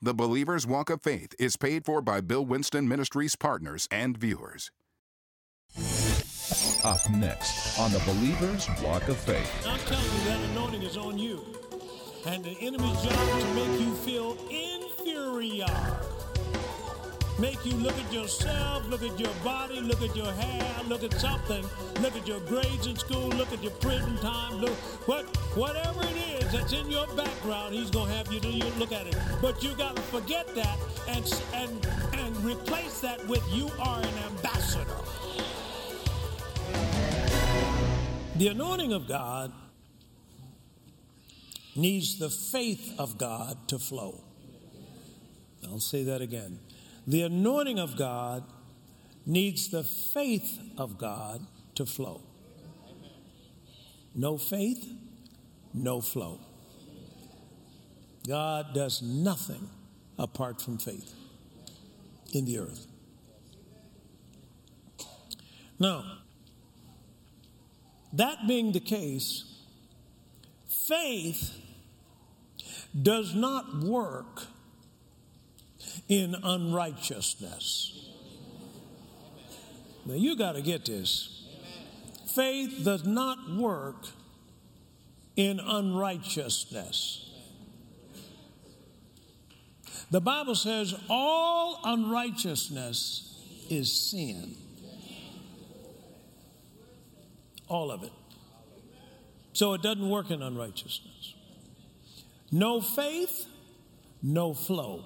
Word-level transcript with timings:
The 0.00 0.14
Believer's 0.14 0.64
Walk 0.64 0.90
of 0.90 1.02
Faith 1.02 1.34
is 1.40 1.56
paid 1.56 1.84
for 1.84 2.00
by 2.00 2.20
Bill 2.20 2.46
Winston 2.46 2.86
Ministries 2.86 3.34
partners 3.34 3.88
and 3.90 4.16
viewers. 4.16 4.70
Up 6.84 7.10
next 7.10 7.76
on 7.80 7.90
the 7.90 7.98
Believer's 8.06 8.68
Walk 8.80 9.08
of 9.08 9.16
Faith. 9.16 9.66
I'm 9.66 9.76
telling 9.80 10.04
you 10.04 10.24
that 10.26 10.40
anointing 10.50 10.82
is 10.82 10.96
on 10.96 11.18
you. 11.18 11.44
And 12.26 12.44
the 12.44 12.56
enemy's 12.60 13.02
job 13.02 13.38
is 13.38 13.42
to 13.42 13.54
make 13.54 13.80
you 13.80 13.92
feel 13.96 14.38
inferior. 14.48 15.66
Make 17.38 17.64
you 17.64 17.74
look 17.74 17.96
at 17.96 18.12
yourself, 18.12 18.88
look 18.88 19.04
at 19.04 19.18
your 19.20 19.32
body, 19.44 19.80
look 19.80 20.02
at 20.02 20.16
your 20.16 20.32
hair, 20.32 20.82
look 20.88 21.04
at 21.04 21.12
something, 21.20 21.64
look 22.00 22.16
at 22.16 22.26
your 22.26 22.40
grades 22.40 22.88
in 22.88 22.96
school, 22.96 23.28
look 23.28 23.52
at 23.52 23.62
your 23.62 23.70
prison 23.72 24.16
time, 24.18 24.56
look 24.56 24.74
what 25.06 25.24
whatever 25.56 26.00
it 26.02 26.42
is 26.42 26.52
that's 26.52 26.72
in 26.72 26.90
your 26.90 27.06
background, 27.14 27.76
he's 27.76 27.90
gonna 27.90 28.12
have 28.12 28.32
you 28.32 28.40
look 28.76 28.90
at 28.90 29.06
it. 29.06 29.16
But 29.40 29.62
you 29.62 29.72
gotta 29.76 30.02
forget 30.02 30.52
that 30.56 30.78
and 31.06 31.42
and 31.54 31.86
and 32.14 32.36
replace 32.44 33.00
that 33.02 33.24
with 33.28 33.44
you 33.52 33.70
are 33.78 34.00
an 34.00 34.18
ambassador. 34.30 34.96
The 38.34 38.48
anointing 38.48 38.92
of 38.92 39.06
God 39.06 39.52
needs 41.76 42.18
the 42.18 42.30
faith 42.30 42.98
of 42.98 43.16
God 43.16 43.68
to 43.68 43.78
flow. 43.78 44.24
I'll 45.64 45.78
say 45.78 46.02
that 46.04 46.20
again. 46.20 46.58
The 47.08 47.22
anointing 47.22 47.78
of 47.78 47.96
God 47.96 48.44
needs 49.24 49.70
the 49.70 49.82
faith 49.82 50.58
of 50.76 50.98
God 50.98 51.40
to 51.74 51.86
flow. 51.86 52.20
No 54.14 54.36
faith, 54.36 54.92
no 55.72 56.02
flow. 56.02 56.38
God 58.26 58.74
does 58.74 59.00
nothing 59.00 59.70
apart 60.18 60.60
from 60.60 60.76
faith 60.76 61.14
in 62.34 62.44
the 62.44 62.58
earth. 62.58 62.86
Now, 65.78 66.04
that 68.12 68.46
being 68.46 68.72
the 68.72 68.80
case, 68.80 69.44
faith 70.68 71.56
does 73.00 73.34
not 73.34 73.82
work 73.82 74.48
in 76.08 76.34
unrighteousness. 76.42 78.08
Now, 80.06 80.14
you 80.14 80.36
got 80.36 80.52
to 80.52 80.62
get 80.62 80.86
this. 80.86 81.46
Faith 82.34 82.82
does 82.84 83.04
not 83.04 83.38
work 83.56 84.06
in 85.36 85.60
unrighteousness. 85.60 87.24
The 90.10 90.20
Bible 90.20 90.54
says 90.54 90.94
all 91.10 91.80
unrighteousness 91.84 93.66
is 93.68 93.92
sin. 93.92 94.54
All 97.68 97.90
of 97.90 98.02
it. 98.02 98.12
So 99.52 99.74
it 99.74 99.82
doesn't 99.82 100.08
work 100.08 100.30
in 100.30 100.42
unrighteousness. 100.42 101.34
No 102.50 102.80
faith, 102.80 103.46
no 104.22 104.54
flow. 104.54 105.04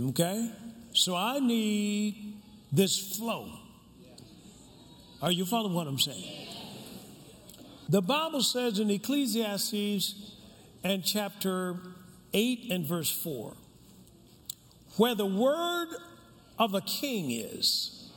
Okay? 0.00 0.50
So 0.92 1.14
I 1.14 1.38
need 1.38 2.40
this 2.72 3.16
flow. 3.16 3.50
Are 5.20 5.32
you 5.32 5.44
following 5.44 5.74
what 5.74 5.86
I'm 5.86 5.98
saying? 5.98 6.46
The 7.88 8.02
Bible 8.02 8.42
says 8.42 8.78
in 8.78 8.90
Ecclesiastes 8.90 10.34
and 10.84 11.04
chapter 11.04 11.76
8 12.32 12.68
and 12.70 12.86
verse 12.86 13.10
4 13.10 13.56
where 14.96 15.14
the 15.14 15.26
word 15.26 15.88
of 16.58 16.74
a 16.74 16.80
king 16.80 17.30
is, 17.30 18.10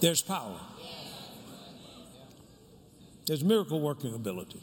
there's 0.00 0.20
power. 0.20 0.60
There's 3.26 3.42
miracle 3.42 3.80
working 3.80 4.14
ability. 4.14 4.62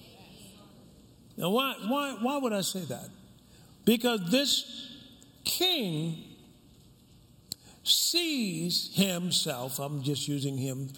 Now, 1.37 1.49
why, 1.49 1.75
why, 1.87 2.17
why 2.21 2.37
would 2.37 2.53
I 2.53 2.61
say 2.61 2.81
that? 2.81 3.09
Because 3.83 4.31
this 4.31 4.94
king 5.45 6.23
sees 7.83 8.91
himself, 8.95 9.79
I'm 9.79 10.03
just 10.03 10.27
using 10.27 10.57
him 10.57 10.89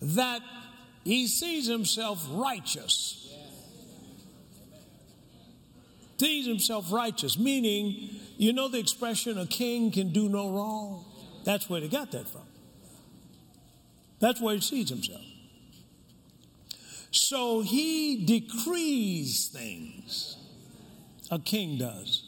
That 0.00 0.40
he 1.04 1.26
sees 1.26 1.66
himself 1.66 2.24
righteous. 2.30 3.18
Sees 6.18 6.46
himself 6.46 6.92
righteous, 6.92 7.36
meaning, 7.36 8.10
you 8.36 8.52
know 8.52 8.68
the 8.68 8.78
expression, 8.78 9.38
a 9.38 9.46
king 9.46 9.90
can 9.90 10.12
do 10.12 10.28
no 10.28 10.50
wrong? 10.50 11.04
That's 11.44 11.68
where 11.68 11.80
they 11.80 11.88
got 11.88 12.12
that 12.12 12.28
from. 12.28 12.42
That's 14.20 14.40
where 14.40 14.54
he 14.54 14.60
sees 14.60 14.88
himself. 14.88 15.20
So 17.10 17.62
he 17.62 18.24
decrees 18.24 19.48
things 19.48 20.36
a 21.32 21.38
king 21.38 21.78
does. 21.78 22.22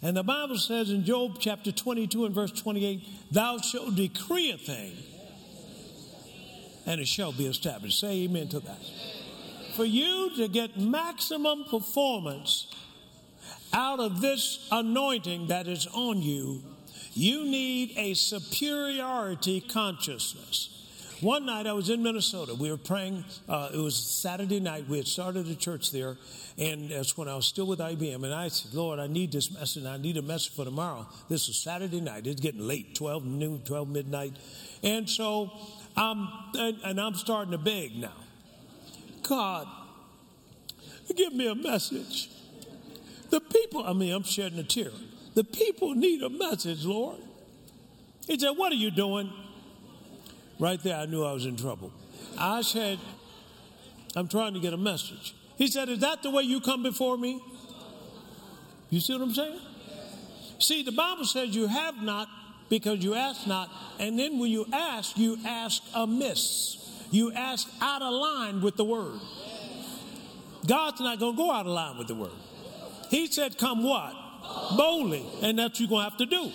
And 0.00 0.16
the 0.16 0.22
Bible 0.22 0.56
says 0.56 0.90
in 0.90 1.04
Job 1.04 1.36
chapter 1.40 1.72
22 1.72 2.24
and 2.24 2.34
verse 2.34 2.52
28, 2.52 3.06
Thou 3.32 3.58
shalt 3.58 3.96
decree 3.96 4.52
a 4.52 4.56
thing, 4.56 4.92
and 6.86 7.00
it 7.00 7.08
shall 7.08 7.32
be 7.32 7.46
established. 7.46 8.00
Say 8.00 8.22
amen 8.22 8.48
to 8.48 8.60
that. 8.60 8.78
For 9.76 9.84
you 9.84 10.30
to 10.36 10.48
get 10.48 10.78
maximum 10.78 11.64
performance 11.64 12.74
out 13.72 14.00
of 14.00 14.20
this 14.20 14.68
anointing 14.72 15.48
that 15.48 15.66
is 15.66 15.86
on 15.92 16.22
you, 16.22 16.62
you 17.12 17.44
need 17.44 17.92
a 17.96 18.14
superiority 18.14 19.60
consciousness. 19.60 20.79
One 21.20 21.44
night 21.44 21.66
I 21.66 21.74
was 21.74 21.90
in 21.90 22.02
Minnesota. 22.02 22.54
We 22.54 22.70
were 22.70 22.78
praying. 22.78 23.24
Uh, 23.46 23.68
it 23.74 23.76
was 23.76 23.94
Saturday 23.94 24.58
night. 24.58 24.88
We 24.88 24.96
had 24.96 25.06
started 25.06 25.46
a 25.48 25.54
church 25.54 25.92
there, 25.92 26.16
and 26.56 26.90
that's 26.90 27.14
when 27.18 27.28
I 27.28 27.36
was 27.36 27.44
still 27.44 27.66
with 27.66 27.78
IBM. 27.78 28.24
And 28.24 28.32
I 28.32 28.48
said, 28.48 28.72
Lord, 28.72 28.98
I 28.98 29.06
need 29.06 29.30
this 29.30 29.52
message. 29.52 29.84
I 29.84 29.98
need 29.98 30.16
a 30.16 30.22
message 30.22 30.54
for 30.54 30.64
tomorrow. 30.64 31.06
This 31.28 31.46
is 31.50 31.58
Saturday 31.58 32.00
night. 32.00 32.26
It's 32.26 32.40
getting 32.40 32.66
late, 32.66 32.94
12 32.94 33.26
noon, 33.26 33.60
12 33.66 33.88
midnight. 33.88 34.32
And 34.82 35.08
so, 35.10 35.50
um, 35.94 36.32
and, 36.54 36.78
and 36.84 36.98
I'm 36.98 37.14
starting 37.14 37.52
to 37.52 37.58
beg 37.58 37.96
now. 37.96 38.16
God, 39.22 39.68
give 41.14 41.34
me 41.34 41.48
a 41.48 41.54
message. 41.54 42.30
The 43.28 43.40
people, 43.40 43.84
I 43.86 43.92
mean, 43.92 44.14
I'm 44.14 44.22
shedding 44.22 44.58
a 44.58 44.64
tear. 44.64 44.90
The 45.34 45.44
people 45.44 45.94
need 45.94 46.22
a 46.22 46.30
message, 46.30 46.86
Lord. 46.86 47.20
He 48.26 48.38
said, 48.38 48.52
What 48.52 48.72
are 48.72 48.76
you 48.76 48.90
doing? 48.90 49.30
Right 50.60 50.80
there, 50.82 50.96
I 50.96 51.06
knew 51.06 51.24
I 51.24 51.32
was 51.32 51.46
in 51.46 51.56
trouble. 51.56 51.90
I 52.38 52.60
said, 52.60 52.98
I'm 54.14 54.28
trying 54.28 54.52
to 54.54 54.60
get 54.60 54.74
a 54.74 54.76
message. 54.76 55.34
He 55.56 55.66
said, 55.66 55.88
Is 55.88 56.00
that 56.00 56.22
the 56.22 56.30
way 56.30 56.42
you 56.42 56.60
come 56.60 56.82
before 56.82 57.16
me? 57.16 57.40
You 58.90 59.00
see 59.00 59.14
what 59.14 59.22
I'm 59.22 59.34
saying? 59.34 59.58
See, 60.58 60.82
the 60.82 60.92
Bible 60.92 61.24
says 61.24 61.54
you 61.54 61.66
have 61.66 62.02
not 62.02 62.28
because 62.68 63.02
you 63.02 63.14
ask 63.14 63.46
not. 63.46 63.70
And 63.98 64.18
then 64.18 64.38
when 64.38 64.50
you 64.50 64.66
ask, 64.72 65.16
you 65.16 65.38
ask 65.46 65.82
amiss. 65.94 66.76
You 67.10 67.32
ask 67.32 67.66
out 67.80 68.02
of 68.02 68.12
line 68.12 68.60
with 68.60 68.76
the 68.76 68.84
word. 68.84 69.18
God's 70.66 71.00
not 71.00 71.18
going 71.18 71.32
to 71.32 71.36
go 71.36 71.50
out 71.50 71.66
of 71.66 71.72
line 71.72 71.96
with 71.96 72.08
the 72.08 72.14
word. 72.14 72.30
He 73.08 73.26
said, 73.28 73.56
Come 73.56 73.82
what? 73.82 74.14
Boldly. 74.76 75.24
And 75.42 75.58
that's 75.58 75.72
what 75.72 75.80
you're 75.80 75.88
going 75.88 76.04
to 76.04 76.10
have 76.10 76.18
to 76.18 76.26
do. 76.26 76.52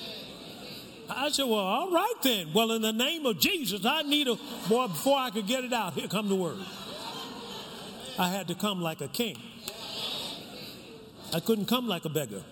I 1.09 1.29
said, 1.29 1.45
Well, 1.45 1.59
all 1.59 1.91
right 1.91 2.13
then. 2.23 2.53
Well, 2.53 2.71
in 2.71 2.81
the 2.81 2.93
name 2.93 3.25
of 3.25 3.39
Jesus, 3.39 3.85
I 3.85 4.01
need 4.01 4.27
a 4.27 4.35
boy 4.67 4.87
before 4.87 5.17
I 5.17 5.29
could 5.29 5.47
get 5.47 5.63
it 5.63 5.73
out. 5.73 5.93
Here 5.93 6.07
come 6.07 6.29
the 6.29 6.35
word. 6.35 6.57
I 8.17 8.29
had 8.29 8.47
to 8.47 8.55
come 8.55 8.81
like 8.81 9.01
a 9.01 9.07
king. 9.07 9.37
I 11.33 11.39
couldn't 11.39 11.65
come 11.65 11.87
like 11.87 12.05
a 12.05 12.09
beggar. 12.09 12.43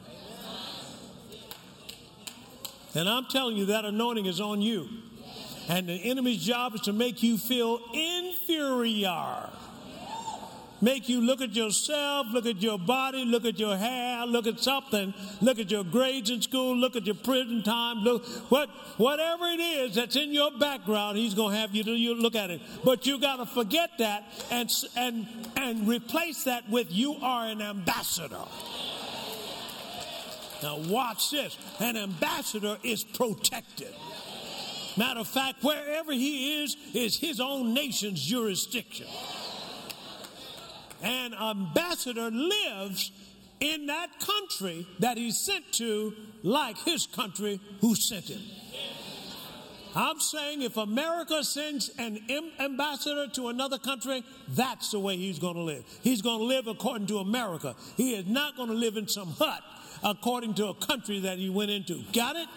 And 2.96 3.10
I'm 3.10 3.26
telling 3.26 3.56
you, 3.58 3.68
that 3.68 3.86
anointing 3.86 4.26
is 4.26 4.40
on 4.40 4.62
you. 4.62 4.88
And 5.70 5.88
the 5.88 5.94
enemy's 5.94 6.44
job 6.44 6.76
is 6.76 6.82
to 6.82 6.94
make 6.94 7.24
you 7.24 7.38
feel 7.38 7.80
inferior 7.94 9.50
make 10.84 11.08
you 11.08 11.22
look 11.22 11.42
at 11.42 11.56
yourself, 11.56 12.28
look 12.32 12.46
at 12.46 12.62
your 12.62 12.78
body, 12.78 13.24
look 13.24 13.46
at 13.46 13.58
your 13.58 13.78
hair, 13.78 14.26
look 14.26 14.46
at 14.46 14.60
something, 14.60 15.14
look 15.42 15.58
at 15.58 15.72
your 15.72 15.84
grades 15.84 16.30
in 16.30 16.42
school, 16.42 16.76
look 16.76 16.96
at 16.98 17.06
your 17.06 17.16
prison 17.16 17.64
time, 17.64 18.00
look 18.00 18.26
what 18.52 18.70
whatever 18.98 19.46
it 19.46 19.62
is 19.62 19.96
that's 19.96 20.18
in 20.18 20.34
your 20.34 20.52
background, 20.60 21.18
he's 21.18 21.34
going 21.34 21.54
to 21.54 21.58
have 21.60 21.74
you 21.74 21.84
you 21.94 22.16
look 22.16 22.36
at 22.36 22.52
it. 22.52 22.62
But 22.84 23.08
you 23.08 23.20
got 23.20 23.38
to 23.38 23.46
forget 23.46 23.92
that 24.00 24.26
and 24.52 24.70
and 24.98 25.28
and 25.56 25.88
replace 25.88 26.44
that 26.44 26.70
with 26.70 26.92
you 26.92 27.16
are 27.22 27.48
an 27.48 27.62
ambassador. 27.62 28.46
Now 30.62 30.78
watch 30.80 31.32
this. 31.32 31.58
An 31.80 31.98
ambassador 31.98 32.78
is 32.84 33.04
protected. 33.04 33.94
Matter 34.96 35.22
of 35.22 35.28
fact, 35.28 35.64
wherever 35.64 36.12
he 36.14 36.64
is, 36.64 36.78
is 36.94 37.18
his 37.18 37.40
own 37.40 37.74
nation's 37.74 38.22
jurisdiction. 38.22 39.08
An 41.04 41.34
ambassador 41.34 42.32
lives 42.32 43.12
in 43.60 43.88
that 43.88 44.10
country 44.20 44.88
that 45.00 45.18
he's 45.18 45.38
sent 45.38 45.72
to, 45.74 46.14
like 46.42 46.78
his 46.80 47.06
country 47.08 47.60
who 47.82 47.96
sent 47.96 48.26
him. 48.26 48.42
I'm 49.96 50.20
saying 50.20 50.64
if 50.64 50.78
America 50.78 51.44
sends 51.44 51.90
an 52.00 52.20
ambassador 52.60 53.28
to 53.34 53.50
another 53.50 53.78
country, 53.78 54.24
that's 54.50 54.92
the 54.92 55.00
way 55.00 55.18
he's 55.18 55.38
going 55.38 55.56
to 55.56 55.62
live. 55.62 55.84
He's 56.02 56.22
going 56.22 56.40
to 56.40 56.46
live 56.46 56.68
according 56.68 57.08
to 57.08 57.20
America. 57.20 57.76
He 57.96 58.16
is 58.16 58.26
not 58.26 58.56
going 58.56 58.70
to 58.70 58.76
live 58.76 58.98
in 58.98 59.08
some 59.08 59.30
hut 59.38 59.62
according 60.04 60.56
to 60.56 60.68
a 60.68 60.74
country 60.74 61.20
that 61.22 61.38
he 61.38 61.50
went 61.50 61.70
into. 61.70 62.02
Got 62.12 62.38
it? 62.38 62.48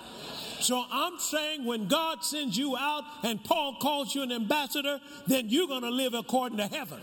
So 0.60 0.82
I'm 0.90 1.18
saying 1.18 1.66
when 1.66 1.86
God 1.86 2.24
sends 2.24 2.56
you 2.56 2.76
out 2.76 3.04
and 3.22 3.42
Paul 3.44 3.76
calls 3.80 4.14
you 4.14 4.22
an 4.22 4.32
ambassador, 4.32 4.98
then 5.26 5.50
you're 5.50 5.68
going 5.68 5.82
to 5.82 5.90
live 5.90 6.14
according 6.14 6.58
to 6.58 6.66
heaven. 6.66 7.00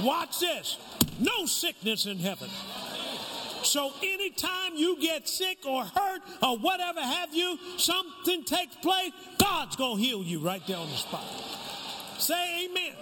Watch 0.00 0.40
this. 0.40 0.78
No 1.18 1.46
sickness 1.46 2.06
in 2.06 2.18
heaven. 2.18 2.48
So 3.62 3.92
anytime 4.02 4.76
you 4.76 5.00
get 5.00 5.28
sick 5.28 5.58
or 5.66 5.84
hurt 5.84 6.22
or 6.42 6.56
whatever 6.58 7.00
have 7.00 7.34
you, 7.34 7.58
something 7.76 8.44
takes 8.44 8.76
place, 8.76 9.12
God's 9.38 9.76
going 9.76 9.98
to 9.98 10.02
heal 10.02 10.22
you 10.22 10.40
right 10.40 10.64
there 10.66 10.76
on 10.76 10.88
the 10.88 10.96
spot. 10.96 11.24
Say 12.18 12.66
amen. 12.66 12.92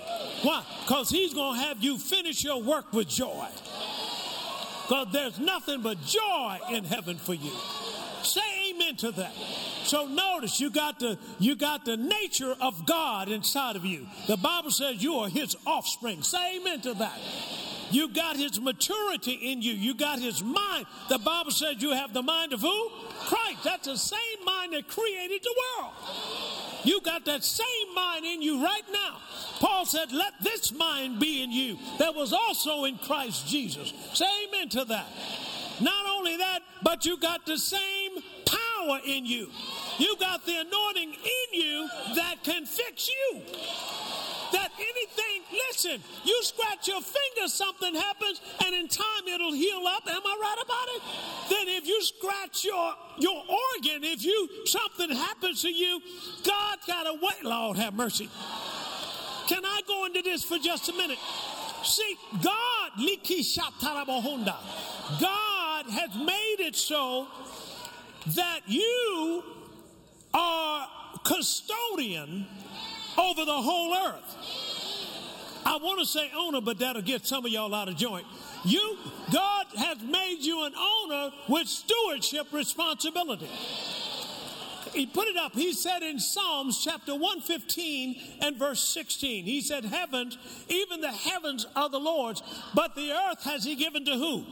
Why? 0.42 0.64
Because 0.82 1.10
he's 1.10 1.34
going 1.34 1.58
to 1.60 1.66
have 1.66 1.82
you 1.82 1.98
finish 1.98 2.42
your 2.42 2.62
work 2.62 2.92
with 2.92 3.08
joy. 3.08 3.46
Because 4.82 5.08
there's 5.12 5.38
nothing 5.38 5.82
but 5.82 6.00
joy 6.02 6.58
in 6.70 6.84
heaven 6.84 7.16
for 7.16 7.34
you. 7.34 7.52
Say 8.22 8.40
amen 8.86 8.96
to 8.96 9.10
that. 9.12 9.32
So 9.84 10.06
notice 10.06 10.60
you 10.60 10.70
got 10.70 10.98
the 10.98 11.18
you 11.38 11.56
got 11.56 11.84
the 11.84 11.96
nature 11.96 12.54
of 12.60 12.86
God 12.86 13.28
inside 13.28 13.76
of 13.76 13.84
you. 13.84 14.06
The 14.26 14.36
Bible 14.36 14.70
says 14.70 15.02
you 15.02 15.14
are 15.16 15.28
his 15.28 15.56
offspring. 15.66 16.22
Say 16.22 16.58
amen 16.58 16.80
to 16.82 16.94
that. 16.94 17.18
You 17.90 18.08
got 18.08 18.36
his 18.36 18.60
maturity 18.60 19.32
in 19.32 19.62
you. 19.62 19.72
You 19.72 19.94
got 19.94 20.18
his 20.18 20.42
mind. 20.42 20.86
The 21.08 21.18
Bible 21.18 21.52
says 21.52 21.80
you 21.80 21.92
have 21.92 22.12
the 22.12 22.22
mind 22.22 22.52
of 22.52 22.60
who? 22.60 22.90
Christ. 23.26 23.62
That's 23.62 23.86
the 23.86 23.96
same 23.96 24.44
mind 24.44 24.72
that 24.72 24.88
created 24.88 25.40
the 25.42 25.54
world. 25.78 25.92
You 26.82 27.00
got 27.00 27.24
that 27.26 27.44
same 27.44 27.94
mind 27.94 28.24
in 28.24 28.42
you 28.42 28.62
right 28.62 28.82
now. 28.92 29.18
Paul 29.60 29.86
said, 29.86 30.12
Let 30.12 30.32
this 30.42 30.72
mind 30.72 31.20
be 31.20 31.42
in 31.44 31.52
you 31.52 31.78
that 31.98 32.14
was 32.14 32.32
also 32.32 32.84
in 32.84 32.98
Christ 32.98 33.46
Jesus. 33.46 33.92
Say 34.14 34.26
amen 34.48 34.68
to 34.70 34.84
that. 34.86 35.06
Not 35.80 36.06
only 36.06 36.36
that, 36.38 36.60
but 36.82 37.04
you 37.04 37.18
got 37.18 37.44
the 37.44 37.58
same 37.58 38.05
power 38.86 39.00
in 39.04 39.26
you. 39.26 39.48
You 39.98 40.16
got 40.18 40.44
the 40.46 40.56
anointing 40.60 41.12
in 41.12 41.60
you 41.60 41.88
that 42.14 42.36
can 42.42 42.66
fix 42.66 43.08
you 43.08 43.42
that 44.52 44.70
anything, 44.78 45.42
listen, 45.68 46.02
you 46.24 46.40
scratch 46.42 46.86
your 46.86 47.00
finger, 47.00 47.48
something 47.48 47.94
happens, 47.94 48.40
and 48.64 48.74
in 48.74 48.86
time 48.86 49.26
it'll 49.26 49.52
heal 49.52 49.82
up. 49.86 50.04
Am 50.06 50.22
I 50.24 50.38
right 50.40 50.64
about 50.64 50.88
it? 50.88 51.02
Then 51.50 51.76
if 51.76 51.86
you 51.86 52.00
scratch 52.02 52.64
your 52.64 52.94
your 53.18 53.36
organ, 53.36 54.04
if 54.04 54.24
you 54.24 54.48
something 54.64 55.10
happens 55.10 55.62
to 55.62 55.70
you, 55.70 56.00
God 56.44 56.78
got 56.86 57.06
a 57.06 57.14
way. 57.14 57.34
Lord 57.42 57.76
have 57.76 57.94
mercy. 57.94 58.30
Can 59.48 59.64
I 59.64 59.80
go 59.86 60.04
into 60.06 60.22
this 60.22 60.44
for 60.44 60.58
just 60.58 60.88
a 60.88 60.92
minute? 60.92 61.18
See, 61.82 62.16
God, 62.42 62.90
God 65.20 65.86
has 65.86 66.14
made 66.16 66.56
it 66.58 66.74
so 66.74 67.28
that 68.34 68.60
you 68.66 69.42
are 70.34 70.88
custodian 71.24 72.46
over 73.18 73.44
the 73.44 73.52
whole 73.52 73.94
earth. 73.94 74.66
I 75.64 75.78
want 75.78 75.98
to 75.98 76.06
say 76.06 76.30
owner, 76.36 76.60
but 76.60 76.78
that'll 76.78 77.02
get 77.02 77.26
some 77.26 77.44
of 77.44 77.50
y'all 77.50 77.74
out 77.74 77.88
of 77.88 77.96
joint. 77.96 78.24
You, 78.64 78.98
God 79.32 79.66
has 79.76 80.00
made 80.00 80.38
you 80.40 80.64
an 80.64 80.74
owner 80.76 81.32
with 81.48 81.66
stewardship 81.66 82.52
responsibility. 82.52 83.48
He 84.92 85.06
put 85.06 85.28
it 85.28 85.36
up. 85.36 85.52
He 85.52 85.72
said 85.72 86.02
in 86.02 86.18
Psalms 86.18 86.82
chapter 86.82 87.12
115 87.12 88.38
and 88.40 88.56
verse 88.56 88.80
16, 88.80 89.44
He 89.44 89.60
said, 89.60 89.84
Heavens, 89.84 90.38
even 90.68 91.00
the 91.00 91.12
heavens 91.12 91.66
are 91.76 91.90
the 91.90 91.98
Lord's, 91.98 92.42
but 92.74 92.94
the 92.94 93.12
earth 93.12 93.42
has 93.44 93.64
He 93.64 93.74
given 93.74 94.04
to 94.06 94.12
who? 94.12 94.44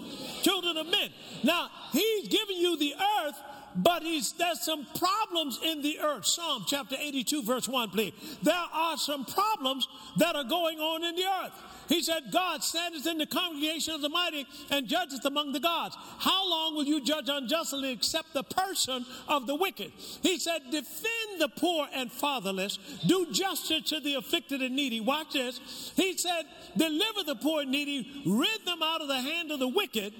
Children 0.42 0.76
of 0.76 0.86
men. 0.88 1.10
Now, 1.44 1.70
He's 1.92 2.28
given 2.28 2.56
you 2.56 2.76
the 2.76 2.94
earth 3.24 3.40
but 3.76 4.02
he's, 4.02 4.32
there's 4.32 4.60
some 4.60 4.86
problems 4.98 5.58
in 5.62 5.82
the 5.82 5.98
earth. 6.00 6.26
Psalm 6.26 6.64
chapter 6.66 6.96
82, 6.98 7.42
verse 7.42 7.68
1, 7.68 7.90
please. 7.90 8.12
There 8.42 8.54
are 8.54 8.96
some 8.96 9.24
problems 9.24 9.88
that 10.16 10.36
are 10.36 10.44
going 10.44 10.78
on 10.78 11.04
in 11.04 11.16
the 11.16 11.24
earth. 11.24 11.52
He 11.88 12.02
said, 12.02 12.24
God 12.32 12.62
standeth 12.62 13.06
in 13.06 13.18
the 13.18 13.26
congregation 13.26 13.94
of 13.94 14.00
the 14.00 14.08
mighty 14.08 14.46
and 14.70 14.86
judgeth 14.86 15.24
among 15.24 15.52
the 15.52 15.60
gods. 15.60 15.96
How 16.18 16.48
long 16.48 16.74
will 16.74 16.84
you 16.84 17.02
judge 17.02 17.28
unjustly 17.28 17.92
except 17.92 18.32
the 18.32 18.42
person 18.42 19.04
of 19.28 19.46
the 19.46 19.54
wicked? 19.54 19.92
He 20.22 20.38
said, 20.38 20.62
Defend 20.70 21.40
the 21.40 21.48
poor 21.48 21.86
and 21.92 22.10
fatherless, 22.10 22.78
do 23.06 23.26
justice 23.32 23.82
to 23.90 24.00
the 24.00 24.14
afflicted 24.14 24.62
and 24.62 24.74
needy. 24.74 25.00
Watch 25.00 25.32
this. 25.34 25.92
He 25.96 26.16
said, 26.16 26.44
Deliver 26.76 27.24
the 27.24 27.36
poor 27.36 27.62
and 27.62 27.70
needy, 27.70 28.22
rid 28.26 28.64
them 28.64 28.82
out 28.82 29.02
of 29.02 29.08
the 29.08 29.20
hand 29.20 29.50
of 29.50 29.58
the 29.58 29.68
wicked. 29.68 30.14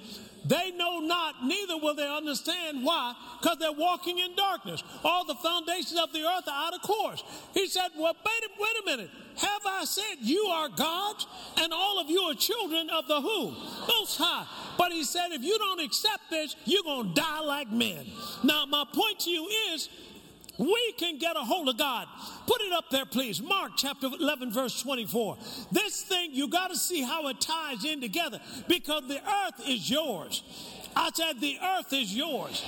They 0.47 0.71
know 0.71 0.99
not, 0.99 1.43
neither 1.43 1.77
will 1.77 1.95
they 1.95 2.07
understand 2.07 2.83
why, 2.83 3.15
because 3.41 3.57
they're 3.57 3.71
walking 3.71 4.19
in 4.19 4.35
darkness. 4.35 4.83
All 5.03 5.25
the 5.25 5.35
foundations 5.35 5.99
of 5.99 6.13
the 6.13 6.21
earth 6.21 6.47
are 6.47 6.67
out 6.67 6.75
of 6.75 6.81
course. 6.81 7.23
He 7.53 7.67
said, 7.67 7.89
Well, 7.97 8.15
wait 8.25 8.43
a, 8.43 8.49
wait 8.59 8.83
a 8.83 8.97
minute. 8.97 9.09
Have 9.37 9.61
I 9.65 9.83
said 9.85 10.17
you 10.21 10.45
are 10.45 10.69
gods 10.69 11.27
and 11.57 11.73
all 11.73 11.99
of 11.99 12.09
you 12.09 12.21
are 12.21 12.33
children 12.33 12.89
of 12.89 13.07
the 13.07 13.19
who? 13.19 13.51
Most 13.87 14.17
high. 14.17 14.45
But 14.77 14.91
he 14.91 15.03
said, 15.03 15.31
if 15.31 15.41
you 15.41 15.57
don't 15.57 15.81
accept 15.81 16.29
this, 16.29 16.55
you're 16.65 16.83
going 16.83 17.13
to 17.13 17.21
die 17.21 17.41
like 17.41 17.71
men. 17.71 18.05
Now, 18.43 18.65
my 18.65 18.85
point 18.93 19.19
to 19.21 19.29
you 19.29 19.47
is, 19.73 19.89
we 20.57 20.93
can 20.97 21.17
get 21.17 21.35
a 21.35 21.39
hold 21.39 21.69
of 21.69 21.77
God. 21.77 22.07
Put 22.47 22.61
it 22.61 22.73
up 22.73 22.89
there, 22.89 23.05
please. 23.05 23.41
Mark 23.41 23.73
chapter 23.77 24.07
11, 24.07 24.51
verse 24.51 24.81
24. 24.81 25.37
This 25.71 26.01
thing, 26.03 26.29
you 26.33 26.47
got 26.47 26.69
to 26.69 26.77
see 26.77 27.01
how 27.01 27.27
it 27.27 27.41
ties 27.41 27.83
in 27.85 28.01
together 28.01 28.39
because 28.67 29.07
the 29.07 29.17
earth 29.17 29.67
is 29.67 29.89
yours. 29.89 30.43
I 30.95 31.09
said, 31.13 31.41
The 31.41 31.57
earth 31.61 31.91
is 31.91 32.15
yours. 32.15 32.63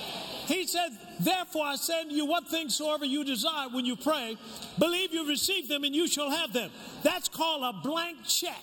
He 0.46 0.66
said, 0.66 0.90
Therefore 1.20 1.64
I 1.64 1.76
say 1.76 2.04
to 2.04 2.14
you, 2.14 2.26
what 2.26 2.48
things 2.48 2.76
soever 2.76 3.04
you 3.04 3.24
desire 3.24 3.68
when 3.70 3.84
you 3.84 3.96
pray, 3.96 4.36
believe 4.78 5.12
you 5.12 5.26
receive 5.26 5.68
them 5.68 5.84
and 5.84 5.94
you 5.94 6.06
shall 6.06 6.30
have 6.30 6.52
them. 6.52 6.70
That's 7.02 7.28
called 7.28 7.62
a 7.62 7.78
blank 7.80 8.18
check. 8.26 8.62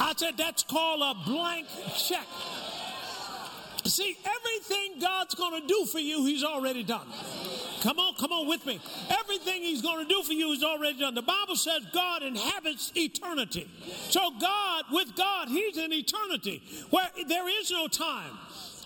I 0.00 0.14
said, 0.16 0.36
That's 0.36 0.64
called 0.64 1.00
a 1.02 1.28
blank 1.28 1.66
check. 1.96 2.26
See, 3.88 4.16
everything 4.24 5.00
God's 5.00 5.34
going 5.34 5.60
to 5.60 5.66
do 5.66 5.84
for 5.86 5.98
you, 5.98 6.24
He's 6.24 6.44
already 6.44 6.82
done. 6.82 7.06
Come 7.82 7.98
on, 7.98 8.14
come 8.14 8.32
on 8.32 8.48
with 8.48 8.64
me. 8.66 8.80
Everything 9.10 9.62
He's 9.62 9.82
going 9.82 10.06
to 10.06 10.08
do 10.08 10.22
for 10.22 10.32
you 10.32 10.50
is 10.52 10.62
already 10.62 10.98
done. 10.98 11.14
The 11.14 11.22
Bible 11.22 11.56
says 11.56 11.86
God 11.92 12.22
inhabits 12.22 12.92
eternity. 12.96 13.68
So, 14.08 14.32
God, 14.40 14.84
with 14.90 15.14
God, 15.14 15.48
He's 15.48 15.76
in 15.76 15.92
eternity 15.92 16.62
where 16.90 17.08
there 17.28 17.48
is 17.60 17.70
no 17.70 17.86
time. 17.88 18.32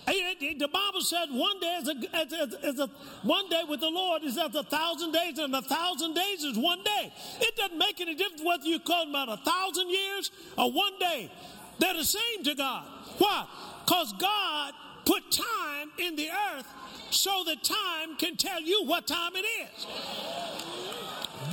The 0.07 0.69
Bible 0.73 1.03
says 1.03 1.29
one 1.31 1.61
day 1.61 1.79
is 1.81 1.89
a, 1.89 1.93
a, 1.93 2.85
a, 2.85 2.91
one 3.23 3.49
day 3.49 3.63
with 3.69 3.81
the 3.81 3.91
Lord 3.91 4.25
is 4.25 4.37
as 4.37 4.55
a 4.55 4.65
thousand 4.65 5.13
days, 5.13 5.39
and 5.39 5.55
a 5.55 5.63
thousand 5.63 6.15
days 6.15 6.43
is 6.43 6.59
one 6.59 6.83
day. 6.83 7.13
It 7.41 7.55
doesn't 7.57 7.79
make 7.79 8.01
any 8.01 8.15
difference 8.15 8.43
whether 8.43 8.65
you 8.65 8.81
call 8.81 9.05
them 9.05 9.15
about 9.15 9.29
a 9.29 9.43
thousand 9.45 9.91
years 9.91 10.31
or 10.59 10.73
one 10.73 10.99
day. 10.99 11.31
They're 11.79 11.95
the 11.95 12.05
same 12.05 12.45
to 12.45 12.55
God. 12.55 12.85
Why? 13.19 13.47
Because 13.85 14.13
God 14.15 14.73
put 15.11 15.29
time 15.33 15.91
in 15.99 16.15
the 16.15 16.29
earth 16.29 16.67
so 17.11 17.43
that 17.45 17.65
time 17.65 18.17
can 18.17 18.37
tell 18.37 18.61
you 18.61 18.85
what 18.85 19.09
time 19.09 19.33
it 19.35 19.45
is. 19.45 19.87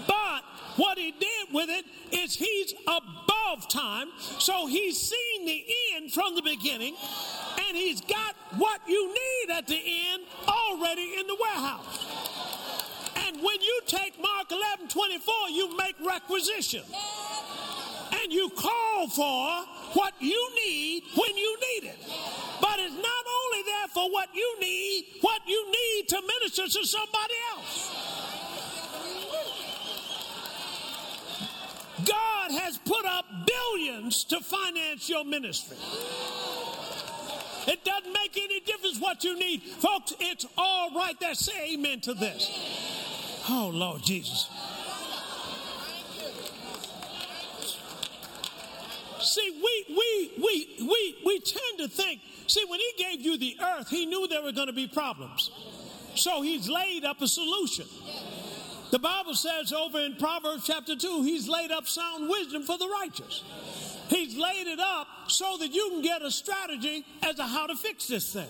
But 0.05 0.43
what 0.75 0.99
he 0.99 1.11
did 1.11 1.47
with 1.51 1.67
it 1.69 1.85
is 2.11 2.35
he's 2.35 2.75
above 2.85 3.67
time, 3.67 4.09
so 4.37 4.67
he's 4.67 4.99
seen 4.99 5.47
the 5.47 5.65
end 5.95 6.13
from 6.13 6.35
the 6.35 6.43
beginning, 6.43 6.95
and 7.67 7.75
he's 7.75 7.99
got 8.01 8.35
what 8.57 8.79
you 8.87 9.07
need 9.07 9.55
at 9.55 9.65
the 9.65 9.81
end 10.13 10.23
already 10.47 11.15
in 11.19 11.25
the 11.25 11.37
warehouse. 11.41 12.05
And 13.25 13.37
when 13.37 13.59
you 13.59 13.81
take 13.87 14.21
Mark 14.21 14.51
11 14.51 14.87
24, 14.89 15.33
you 15.49 15.75
make 15.77 15.95
requisition. 16.05 16.83
And 18.21 18.31
you 18.31 18.49
call 18.49 19.07
for 19.09 19.65
what 19.93 20.13
you 20.19 20.49
need 20.55 21.03
when 21.15 21.37
you 21.37 21.57
need 21.73 21.89
it. 21.89 21.97
But 22.61 22.79
it's 22.79 22.95
not 22.95 23.25
for 23.97 24.11
what 24.11 24.29
you 24.31 24.59
need, 24.61 25.05
what 25.21 25.41
you 25.47 25.71
need 25.71 26.07
to 26.07 26.21
minister 26.21 26.67
to 26.67 26.85
somebody 26.85 27.33
else. 27.55 27.95
God 32.05 32.51
has 32.51 32.77
put 32.77 33.03
up 33.05 33.25
billions 33.47 34.23
to 34.25 34.39
finance 34.39 35.09
your 35.09 35.25
ministry. 35.25 35.77
It 37.65 37.83
doesn't 37.83 38.13
make 38.13 38.37
any 38.37 38.59
difference 38.59 38.99
what 38.99 39.23
you 39.23 39.35
need. 39.35 39.63
Folks, 39.63 40.13
it's 40.19 40.45
all 40.59 40.93
right 40.93 41.19
there. 41.19 41.33
Say 41.33 41.73
amen 41.73 42.01
to 42.01 42.13
this. 42.13 42.51
Oh, 43.49 43.71
Lord 43.73 44.03
Jesus. 44.03 44.47
See, 49.19 49.49
we, 49.51 49.95
we, 49.95 50.43
we, 50.43 50.87
we, 50.87 51.17
we 51.25 51.39
tend 51.39 51.79
to 51.79 51.87
think, 51.87 52.21
see, 52.47 52.63
when 52.67 52.79
he 52.79 53.03
gave 53.03 53.21
you 53.21 53.37
the 53.37 53.57
earth, 53.61 53.89
he 53.89 54.05
knew 54.05 54.27
there 54.27 54.43
were 54.43 54.51
going 54.51 54.67
to 54.67 54.73
be 54.73 54.87
problems. 54.87 55.51
So 56.15 56.41
he's 56.41 56.69
laid 56.69 57.03
up 57.05 57.21
a 57.21 57.27
solution. 57.27 57.85
The 58.91 58.99
Bible 58.99 59.35
says 59.35 59.73
over 59.73 59.99
in 59.99 60.15
Proverbs 60.15 60.65
chapter 60.65 60.95
2, 60.95 61.23
he's 61.23 61.49
laid 61.49 61.71
up 61.71 61.87
sound 61.87 62.29
wisdom 62.29 62.63
for 62.63 62.77
the 62.77 62.87
righteous. 62.87 63.43
He's 64.07 64.37
laid 64.37 64.67
it 64.67 64.79
up 64.79 65.07
so 65.27 65.57
that 65.57 65.73
you 65.73 65.89
can 65.89 66.01
get 66.01 66.21
a 66.21 66.31
strategy 66.31 67.05
as 67.21 67.35
to 67.35 67.43
how 67.43 67.67
to 67.67 67.75
fix 67.75 68.07
this 68.07 68.31
thing. 68.31 68.47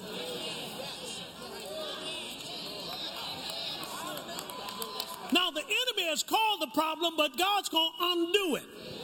Now, 5.33 5.51
the 5.51 5.61
enemy 5.61 6.07
has 6.09 6.23
called 6.23 6.61
the 6.61 6.67
problem, 6.67 7.15
but 7.17 7.37
God's 7.37 7.69
going 7.69 7.91
to 7.99 8.05
undo 8.05 8.55
it. 8.55 8.96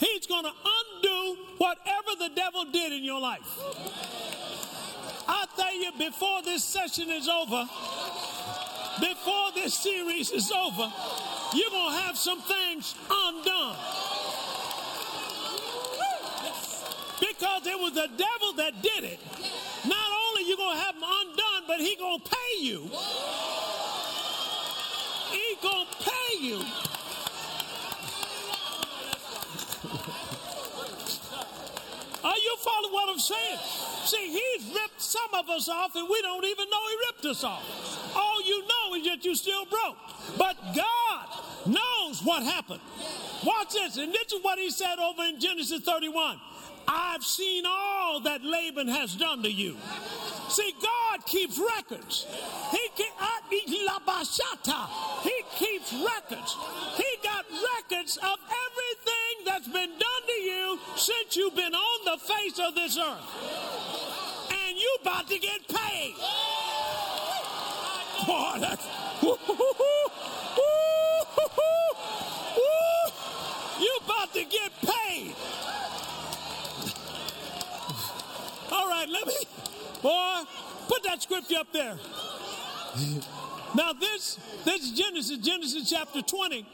He's 0.00 0.26
going 0.26 0.44
to 0.44 0.50
undo 0.50 1.36
whatever 1.58 2.16
the 2.18 2.30
devil 2.34 2.64
did 2.72 2.92
in 2.92 3.04
your 3.04 3.20
life. 3.20 3.46
I 5.28 5.44
tell 5.56 5.74
you, 5.74 5.92
before 5.98 6.42
this 6.42 6.64
session 6.64 7.10
is 7.10 7.28
over, 7.28 7.68
before 8.98 9.52
this 9.54 9.74
series 9.74 10.30
is 10.30 10.50
over, 10.50 10.90
you're 11.54 11.70
going 11.70 11.92
to 11.92 12.00
have 12.00 12.16
some 12.16 12.40
things 12.40 12.94
undone. 13.10 13.76
Because 17.20 17.66
it 17.66 17.78
was 17.78 17.92
the 17.92 18.08
devil 18.16 18.52
that 18.56 18.82
did 18.82 19.04
it. 19.04 19.20
Not 19.86 20.10
only 20.28 20.48
you 20.48 20.56
going 20.56 20.78
to 20.78 20.82
have 20.82 20.94
them 20.94 21.04
undone, 21.04 21.64
but 21.68 21.80
he 21.80 21.94
going 21.96 22.20
to 22.20 22.30
pay 22.30 22.62
you. 22.64 22.90
He 25.30 25.56
going 25.62 25.86
to 25.86 26.10
pay 26.10 26.38
you. 26.40 26.64
Following 32.64 32.92
what 32.92 33.08
I'm 33.08 33.18
saying? 33.18 33.58
See, 34.04 34.28
he's 34.28 34.74
ripped 34.74 35.00
some 35.00 35.34
of 35.34 35.48
us 35.48 35.68
off 35.68 35.94
and 35.96 36.08
we 36.08 36.20
don't 36.22 36.44
even 36.44 36.68
know 36.68 36.78
he 36.88 36.96
ripped 37.08 37.26
us 37.26 37.44
off. 37.44 37.64
All 38.14 38.42
you 38.42 38.62
know 38.62 38.94
is 38.96 39.04
that 39.06 39.24
you 39.24 39.34
still 39.34 39.64
broke. 39.64 39.96
But 40.36 40.56
God 40.74 41.26
knows 41.66 42.22
what 42.22 42.42
happened. 42.42 42.80
Watch 43.44 43.72
this. 43.72 43.96
And 43.96 44.12
this 44.12 44.32
is 44.32 44.42
what 44.42 44.58
he 44.58 44.70
said 44.70 44.98
over 44.98 45.22
in 45.24 45.40
Genesis 45.40 45.80
31. 45.80 46.38
I've 46.86 47.24
seen 47.24 47.64
all 47.66 48.20
that 48.20 48.42
Laban 48.42 48.88
has 48.88 49.14
done 49.14 49.42
to 49.42 49.50
you. 49.50 49.76
See, 50.48 50.74
God 50.82 51.24
keeps 51.26 51.58
records. 51.58 52.26
He, 52.72 52.88
he 55.22 55.42
keeps 55.56 55.92
records. 55.92 56.56
He 56.96 57.16
got 57.22 57.46
records 57.50 58.16
of 58.16 58.38
everything 58.66 59.09
that's 59.60 59.72
been 59.72 59.90
done 59.90 60.22
to 60.26 60.32
you 60.32 60.78
since 60.96 61.36
you've 61.36 61.54
been 61.54 61.74
on 61.74 62.04
the 62.04 62.16
face 62.18 62.58
of 62.58 62.74
this 62.74 62.96
earth. 62.96 63.20
And 64.50 64.78
you 64.78 64.96
about 65.02 65.28
to 65.28 65.38
get 65.38 65.68
paid. 65.68 66.14
Boy, 68.26 68.56
that's, 68.60 68.86
you 73.80 73.98
about 74.04 74.32
to 74.32 74.44
get 74.44 74.72
paid. 74.80 75.34
All 78.72 78.88
right, 78.88 79.08
let 79.08 79.26
me, 79.26 79.34
boy, 80.02 80.42
put 80.88 81.02
that 81.04 81.22
scripture 81.22 81.58
up 81.58 81.72
there. 81.72 81.98
Now 83.74 83.94
this, 83.94 84.38
this 84.64 84.82
is 84.82 84.92
Genesis, 84.92 85.38
Genesis 85.38 85.90
chapter 85.90 86.22
20 86.22 86.66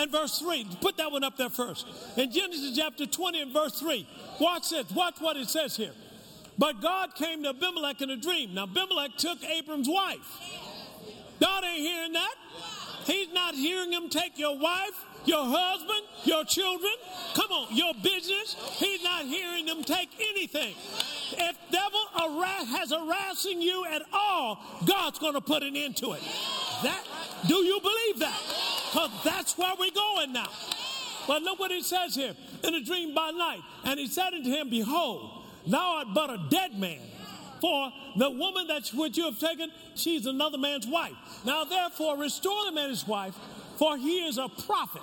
and 0.00 0.10
verse 0.10 0.38
3. 0.38 0.66
Put 0.80 0.96
that 0.96 1.12
one 1.12 1.22
up 1.24 1.36
there 1.36 1.50
first. 1.50 1.86
In 2.16 2.30
Genesis 2.30 2.76
chapter 2.76 3.06
20 3.06 3.42
and 3.42 3.52
verse 3.52 3.78
3, 3.78 4.06
watch 4.40 4.70
this. 4.70 4.90
Watch 4.92 5.20
what 5.20 5.36
it 5.36 5.48
says 5.48 5.76
here. 5.76 5.92
But 6.58 6.80
God 6.80 7.14
came 7.14 7.42
to 7.44 7.50
Abimelech 7.50 8.00
in 8.00 8.10
a 8.10 8.16
dream. 8.16 8.54
Now 8.54 8.64
Abimelech 8.64 9.16
took 9.16 9.42
Abram's 9.44 9.88
wife. 9.88 10.18
God 11.40 11.64
ain't 11.64 11.80
hearing 11.80 12.12
that. 12.12 12.34
He's 13.04 13.32
not 13.32 13.54
hearing 13.54 13.92
him 13.92 14.10
take 14.10 14.38
your 14.38 14.58
wife, 14.58 15.04
your 15.24 15.44
husband, 15.44 16.02
your 16.24 16.44
children. 16.44 16.92
Come 17.34 17.50
on, 17.50 17.74
your 17.74 17.94
business. 17.94 18.56
He's 18.78 19.02
not 19.02 19.24
hearing 19.24 19.66
them 19.66 19.82
take 19.82 20.10
anything. 20.20 20.74
If 21.32 21.56
devil 21.70 22.00
has 22.66 22.92
harassing 22.92 23.62
you 23.62 23.84
at 23.86 24.02
all, 24.12 24.62
God's 24.86 25.18
going 25.18 25.34
to 25.34 25.40
put 25.40 25.62
an 25.62 25.76
end 25.76 25.96
to 25.98 26.12
it. 26.12 26.22
That 26.82 27.04
do 27.46 27.56
you 27.56 27.80
believe 27.80 28.18
that? 28.20 28.79
Because 28.90 29.10
that's 29.24 29.56
where 29.56 29.72
we're 29.78 29.92
going 29.92 30.32
now. 30.32 30.48
But 31.26 31.42
look 31.42 31.60
what 31.60 31.70
he 31.70 31.82
says 31.82 32.14
here 32.14 32.34
in 32.64 32.74
a 32.74 32.82
dream 32.82 33.14
by 33.14 33.30
night. 33.30 33.60
And 33.84 34.00
he 34.00 34.08
said 34.08 34.34
unto 34.34 34.50
him, 34.50 34.68
Behold, 34.68 35.44
thou 35.66 35.98
art 35.98 36.08
but 36.12 36.30
a 36.30 36.46
dead 36.50 36.78
man. 36.78 36.98
For 37.60 37.92
the 38.16 38.30
woman 38.30 38.66
that 38.68 38.88
which 38.88 39.16
you 39.16 39.26
have 39.26 39.38
taken, 39.38 39.70
she's 39.94 40.26
another 40.26 40.58
man's 40.58 40.86
wife. 40.86 41.12
Now 41.44 41.64
therefore 41.64 42.16
restore 42.16 42.64
the 42.64 42.72
man 42.72 42.88
his 42.88 43.06
wife, 43.06 43.34
for 43.76 43.96
he 43.96 44.26
is 44.26 44.38
a 44.38 44.48
prophet, 44.48 45.02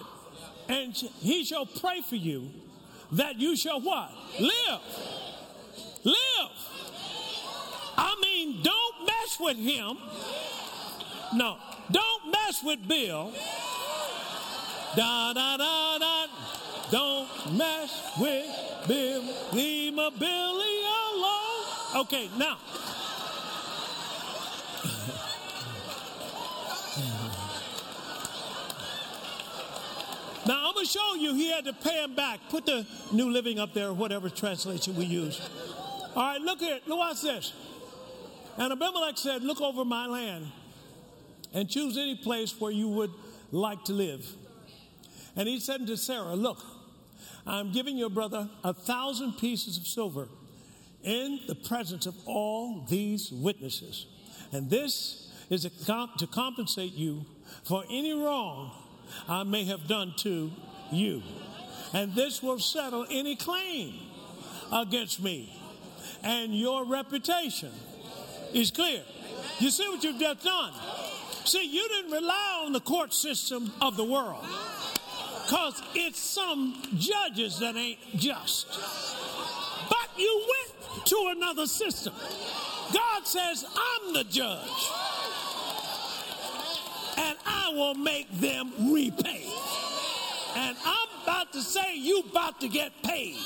and 0.68 0.94
he 0.94 1.46
shall 1.46 1.68
pray 1.68 2.02
for 2.02 2.16
you 2.16 2.50
that 3.12 3.40
you 3.40 3.56
shall 3.56 3.80
what? 3.80 4.12
Live. 4.40 4.82
Live. 6.04 6.52
I 7.96 8.16
mean, 8.22 8.62
don't 8.64 9.06
mess 9.06 9.38
with 9.40 9.58
him. 9.58 9.98
No, 11.36 11.58
don't 11.92 12.32
mess 12.32 12.64
with 12.64 12.88
Bill. 12.88 13.34
Da 14.98 15.32
da 15.32 15.58
da 15.58 16.00
da. 16.00 16.26
Don't 16.90 17.56
mess 17.56 18.18
with 18.20 18.48
Bill. 18.88 19.24
Leave 19.54 19.94
my 19.94 20.10
Billy 20.10 20.80
alone. 21.14 21.98
Okay, 21.98 22.32
now. 22.36 22.58
Now 30.48 30.68
I'm 30.68 30.74
gonna 30.74 30.86
show 30.88 31.14
you 31.14 31.36
he 31.36 31.52
had 31.52 31.66
to 31.66 31.74
pay 31.74 32.04
him 32.04 32.16
back. 32.16 32.40
Put 32.50 32.66
the 32.66 32.88
New 33.12 33.30
Living 33.30 33.60
up 33.60 33.76
there, 33.76 33.94
whatever 33.94 34.32
translation 34.32 34.96
we 34.96 35.06
use. 35.06 35.48
All 36.16 36.24
right, 36.24 36.42
look 36.42 36.60
here. 36.60 36.80
Look 36.88 36.98
what's 36.98 37.22
this. 37.22 37.54
And 38.58 38.74
Abimelech 38.74 39.20
said, 39.20 39.44
Look 39.44 39.62
over 39.62 39.86
my 39.86 40.08
land 40.08 40.48
and 41.54 41.70
choose 41.70 42.00
any 42.00 42.16
place 42.16 42.60
where 42.60 42.72
you 42.72 42.88
would 42.88 43.12
like 43.52 43.84
to 43.86 43.94
live. 43.94 44.26
And 45.38 45.48
he 45.48 45.60
said 45.60 45.86
to 45.88 45.96
Sarah, 45.96 46.36
Look, 46.36 46.58
I'm 47.46 47.72
giving 47.72 47.96
your 47.96 48.10
brother 48.10 48.50
a 48.64 48.74
thousand 48.74 49.34
pieces 49.34 49.78
of 49.78 49.86
silver 49.86 50.28
in 51.04 51.40
the 51.48 51.56
presence 51.56 52.08
of 52.08 52.16
all 52.26 52.86
these 52.90 53.32
witnesses. 53.32 54.08
And 54.52 54.70
this 54.70 55.32
is 55.50 55.62
to 55.64 56.28
compensate 56.28 56.94
you 56.94 57.26
for 57.64 57.84
any 57.90 58.14
wrong 58.14 58.72
I 59.30 59.44
may 59.44 59.64
have 59.66 59.88
done 59.88 60.14
to 60.18 60.52
you. 60.92 61.22
And 61.94 62.14
this 62.16 62.44
will 62.44 62.60
settle 62.60 63.06
any 63.10 63.36
claim 63.36 63.94
against 64.74 65.22
me. 65.22 65.54
And 66.24 66.54
your 66.54 66.84
reputation 66.84 67.72
is 68.54 68.72
clear. 68.72 69.04
You 69.60 69.70
see 69.70 69.88
what 69.88 70.04
you've 70.04 70.20
just 70.20 70.44
done? 70.44 70.74
See, 71.46 71.66
you 71.66 71.88
didn't 71.88 72.12
rely 72.12 72.64
on 72.66 72.74
the 72.74 72.82
court 72.82 73.14
system 73.14 73.72
of 73.80 73.96
the 73.96 74.04
world 74.04 74.46
because 75.48 75.82
it's 75.96 76.20
some 76.20 76.76
judges 76.98 77.60
that 77.60 77.78
ain't 77.78 78.00
just. 78.18 78.68
But 79.88 80.10
you 80.18 80.46
went 80.46 81.06
to 81.06 81.34
another 81.38 81.66
system. 81.68 82.14
God 82.94 83.26
says, 83.26 83.64
I'm 83.64 84.14
the 84.14 84.26
judge 84.26 84.92
and 87.18 87.38
I 87.46 87.72
will 87.74 87.96
make 87.96 88.30
them 88.42 88.74
repay. 88.92 89.46
And 90.58 90.76
I'm 90.84 91.08
about 91.24 91.54
to 91.54 91.62
say, 91.62 91.96
you 91.96 92.24
about 92.30 92.60
to 92.60 92.68
get 92.68 92.92
paid. 93.04 93.38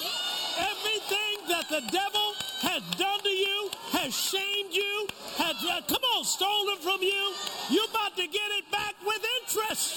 Everything 0.58 1.48
that 1.50 1.70
the 1.70 1.82
devil 1.92 2.34
has 2.62 2.82
done 2.98 3.20
to 3.20 3.30
you, 3.30 3.70
has 3.92 4.16
shamed 4.16 4.74
you, 4.74 5.08
has, 5.38 5.56
uh, 5.70 5.82
come 5.88 6.02
on, 6.18 6.26
stolen 6.26 6.78
from 6.78 7.02
you, 7.02 7.34
you're 7.70 7.86
about 7.86 8.16
to 8.18 8.26
get 8.26 8.50
it 8.58 8.72
back 8.72 8.96
with 9.06 9.24
interest. 9.42 9.96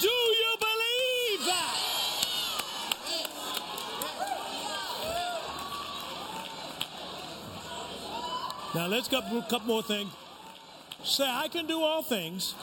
Do 0.00 0.08
you 0.08 0.56
believe 0.58 1.43
that? 1.43 1.43
Now 8.74 8.88
let's 8.88 9.06
go 9.06 9.20
through 9.20 9.38
a 9.38 9.42
couple 9.42 9.68
more 9.68 9.82
things. 9.82 10.12
Say, 11.04 11.24
I 11.24 11.48
can 11.48 11.66
do 11.66 11.80
all 11.80 12.02
things, 12.02 12.54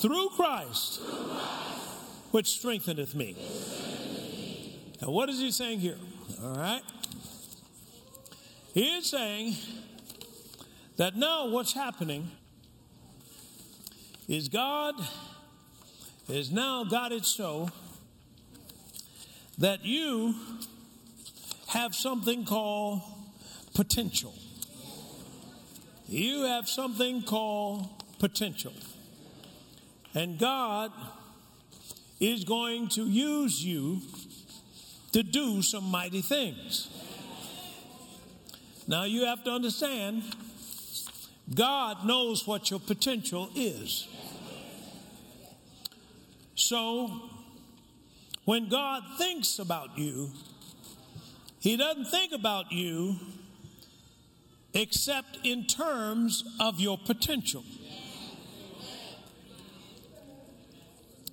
through, 0.00 0.30
Christ, 0.30 1.00
which 2.32 2.48
strengtheneth 2.48 3.14
me. 3.14 3.36
Now, 5.00 5.10
what 5.10 5.28
is 5.28 5.38
he 5.38 5.52
saying 5.52 5.80
here? 5.80 5.98
All 6.42 6.54
right. 6.54 6.82
He 8.74 8.96
is 8.96 9.06
saying 9.06 9.54
that 10.96 11.14
now 11.14 11.46
what's 11.48 11.74
happening 11.74 12.30
is 14.28 14.48
God 14.48 14.94
is 16.32 16.50
now 16.50 16.84
got 16.84 17.12
it 17.12 17.24
so 17.24 17.68
that 19.58 19.84
you 19.84 20.34
have 21.68 21.94
something 21.94 22.44
called 22.44 23.02
potential. 23.74 24.34
You 26.06 26.42
have 26.42 26.68
something 26.68 27.22
called 27.22 27.88
potential. 28.18 28.72
And 30.14 30.38
God 30.38 30.92
is 32.20 32.44
going 32.44 32.88
to 32.90 33.02
use 33.02 33.64
you 33.64 34.00
to 35.12 35.22
do 35.22 35.62
some 35.62 35.84
mighty 35.84 36.22
things. 36.22 36.88
Now 38.86 39.04
you 39.04 39.26
have 39.26 39.44
to 39.44 39.50
understand, 39.50 40.22
God 41.54 42.06
knows 42.06 42.46
what 42.46 42.70
your 42.70 42.80
potential 42.80 43.50
is. 43.54 44.08
So 46.62 47.10
when 48.44 48.68
God 48.68 49.02
thinks 49.18 49.58
about 49.58 49.98
you, 49.98 50.30
He 51.58 51.76
doesn't 51.76 52.04
think 52.04 52.32
about 52.32 52.70
you 52.70 53.16
except 54.72 55.40
in 55.42 55.66
terms 55.66 56.44
of 56.60 56.78
your 56.78 56.98
potential. 56.98 57.64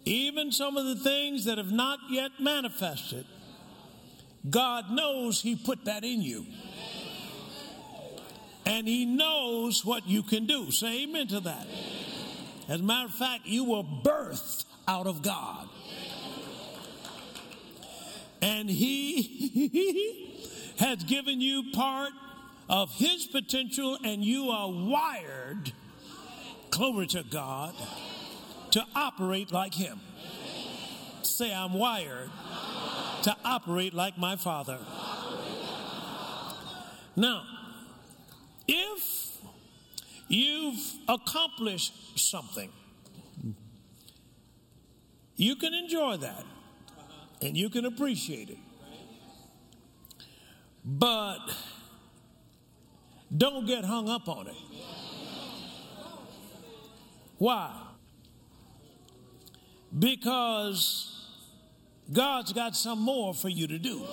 Even 0.03 0.51
some 0.51 0.77
of 0.77 0.86
the 0.86 0.95
things 0.95 1.45
that 1.45 1.59
have 1.59 1.71
not 1.71 2.00
yet 2.09 2.31
manifested, 2.39 3.25
God 4.50 4.89
knows 4.89 5.41
He 5.41 5.55
put 5.55 5.86
that 5.86 6.03
in 6.03 6.24
you. 6.24 6.48
And 8.65 8.88
He 8.88 9.05
knows 9.05 9.86
what 9.86 10.07
you 10.07 10.24
can 10.24 10.48
do. 10.48 10.71
Say 10.71 11.03
amen 11.03 11.27
to 11.27 11.39
that. 11.41 11.67
As 12.67 12.79
a 12.79 12.83
matter 12.83 13.05
of 13.05 13.13
fact, 13.13 13.45
you 13.45 13.63
were 13.63 13.83
birthed 13.83 14.65
out 14.89 15.05
of 15.05 15.22
God. 15.22 15.69
And 18.41 18.67
He 18.67 20.41
has 20.79 21.03
given 21.03 21.39
you 21.39 21.72
part 21.74 22.12
of 22.67 22.91
His 22.96 23.27
potential, 23.27 23.98
and 24.03 24.24
you 24.25 24.50
are 24.50 24.69
wired, 24.69 25.72
glory 26.72 27.05
to 27.08 27.24
God, 27.24 27.75
to 28.72 28.84
operate 28.96 29.51
like 29.51 29.75
Him. 29.75 30.00
Say, 31.22 31.53
I'm 31.53 31.74
wired 31.74 32.31
to 33.24 33.36
operate 33.46 33.93
like 33.93 34.17
my 34.17 34.38
Father. 34.38 34.79
Now, 37.15 37.43
if 38.67 39.38
you've 40.27 40.79
accomplished 41.08 42.17
something, 42.17 42.72
you 45.39 45.55
can 45.55 45.74
enjoy 45.74 46.17
that 46.17 46.43
and 47.41 47.55
you 47.55 47.69
can 47.69 47.86
appreciate 47.86 48.50
it. 48.50 48.58
But 50.84 51.39
don't 53.36 53.65
get 53.65 53.86
hung 53.86 54.10
up 54.10 54.27
on 54.27 54.48
it. 54.48 54.55
Why? 57.38 57.74
Because 59.98 61.25
God's 62.12 62.51
got 62.51 62.75
some 62.75 63.00
more 63.00 63.34
for 63.34 63.48
you 63.48 63.67
to 63.67 63.79
do. 63.79 64.05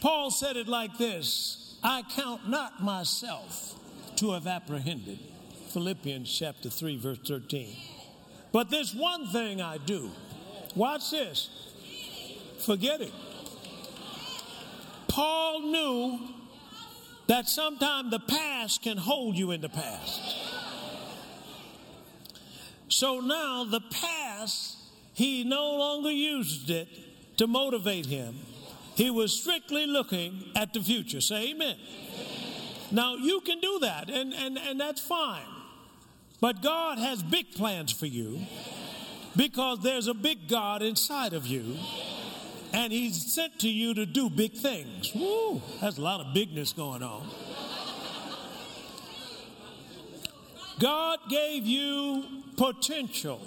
Paul 0.00 0.32
said 0.32 0.56
it 0.56 0.66
like 0.66 0.98
this 0.98 1.78
I 1.84 2.02
count 2.16 2.48
not 2.48 2.82
myself 2.82 3.76
to 4.16 4.32
have 4.32 4.48
apprehended. 4.48 5.31
Philippians 5.72 6.30
chapter 6.30 6.68
3, 6.68 6.98
verse 6.98 7.18
13. 7.26 7.76
But 8.52 8.70
this 8.70 8.94
one 8.94 9.26
thing 9.28 9.60
I 9.62 9.78
do. 9.78 10.10
Watch 10.74 11.10
this. 11.10 11.48
Forget 12.58 13.00
it. 13.00 13.12
Paul 15.08 15.62
knew 15.62 16.20
that 17.26 17.48
sometimes 17.48 18.10
the 18.10 18.20
past 18.20 18.82
can 18.82 18.98
hold 18.98 19.36
you 19.36 19.50
in 19.50 19.60
the 19.60 19.68
past. 19.68 20.20
So 22.88 23.20
now 23.20 23.64
the 23.64 23.80
past, 23.80 24.76
he 25.14 25.44
no 25.44 25.76
longer 25.76 26.10
used 26.10 26.68
it 26.68 26.88
to 27.38 27.46
motivate 27.46 28.06
him. 28.06 28.36
He 28.94 29.10
was 29.10 29.32
strictly 29.32 29.86
looking 29.86 30.50
at 30.54 30.74
the 30.74 30.80
future. 30.82 31.22
Say 31.22 31.52
amen. 31.52 31.76
Now 32.90 33.14
you 33.16 33.40
can 33.40 33.60
do 33.60 33.78
that, 33.80 34.10
and, 34.10 34.34
and, 34.34 34.58
and 34.58 34.78
that's 34.78 35.00
fine. 35.00 35.46
But 36.42 36.60
God 36.60 36.98
has 36.98 37.22
big 37.22 37.52
plans 37.52 37.92
for 37.92 38.06
you 38.06 38.40
because 39.36 39.78
there's 39.78 40.08
a 40.08 40.14
big 40.14 40.48
God 40.48 40.82
inside 40.82 41.34
of 41.34 41.46
you 41.46 41.76
and 42.72 42.92
he's 42.92 43.32
sent 43.32 43.60
to 43.60 43.68
you 43.68 43.94
to 43.94 44.04
do 44.04 44.28
big 44.28 44.54
things. 44.54 45.12
Woo, 45.14 45.62
that's 45.80 45.98
a 45.98 46.00
lot 46.00 46.20
of 46.20 46.34
bigness 46.34 46.72
going 46.72 47.04
on. 47.04 47.28
God 50.80 51.20
gave 51.30 51.64
you 51.64 52.24
potential 52.56 53.40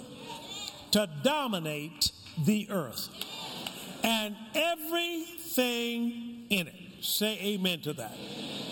to 0.92 1.06
dominate 1.22 2.12
the 2.46 2.66
earth 2.70 3.10
and 4.02 4.34
everything 4.54 6.46
in 6.48 6.68
it. 6.68 6.74
Say 7.02 7.38
amen 7.42 7.82
to 7.82 7.92
that. 7.92 8.16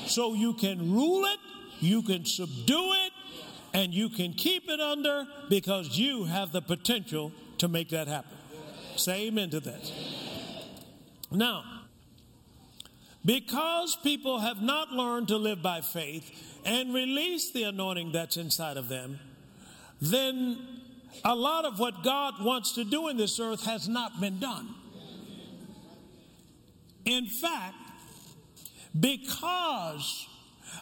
So 0.06 0.32
you 0.32 0.54
can 0.54 0.94
rule 0.94 1.26
it, 1.26 1.38
you 1.80 2.00
can 2.00 2.24
subdue 2.24 2.92
it, 2.93 2.93
and 3.74 3.92
you 3.92 4.08
can 4.08 4.32
keep 4.32 4.70
it 4.70 4.80
under 4.80 5.26
because 5.50 5.98
you 5.98 6.24
have 6.24 6.52
the 6.52 6.62
potential 6.62 7.32
to 7.58 7.68
make 7.68 7.90
that 7.90 8.06
happen. 8.06 8.38
Say 8.96 9.26
amen 9.26 9.50
to 9.50 9.60
that. 9.60 9.92
Now, 11.32 11.64
because 13.24 13.96
people 14.02 14.38
have 14.38 14.62
not 14.62 14.92
learned 14.92 15.28
to 15.28 15.36
live 15.36 15.60
by 15.60 15.80
faith 15.80 16.30
and 16.64 16.94
release 16.94 17.50
the 17.50 17.64
anointing 17.64 18.12
that's 18.12 18.36
inside 18.36 18.76
of 18.76 18.88
them, 18.88 19.18
then 20.00 20.58
a 21.24 21.34
lot 21.34 21.64
of 21.64 21.80
what 21.80 22.04
God 22.04 22.34
wants 22.42 22.72
to 22.74 22.84
do 22.84 23.08
in 23.08 23.16
this 23.16 23.40
earth 23.40 23.64
has 23.64 23.88
not 23.88 24.20
been 24.20 24.38
done. 24.38 24.68
In 27.04 27.26
fact, 27.26 27.74
because 28.98 30.28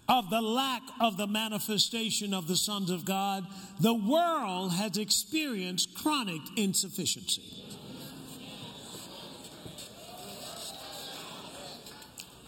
of 0.08 0.30
the 0.30 0.42
lack 0.42 0.82
of 1.00 1.16
the 1.16 1.26
manifestation 1.26 2.34
of 2.34 2.48
the 2.48 2.56
sons 2.56 2.90
of 2.90 3.04
God, 3.04 3.46
the 3.80 3.94
world 3.94 4.72
has 4.72 4.98
experienced 4.98 5.94
chronic 5.94 6.40
insufficiency. 6.56 7.42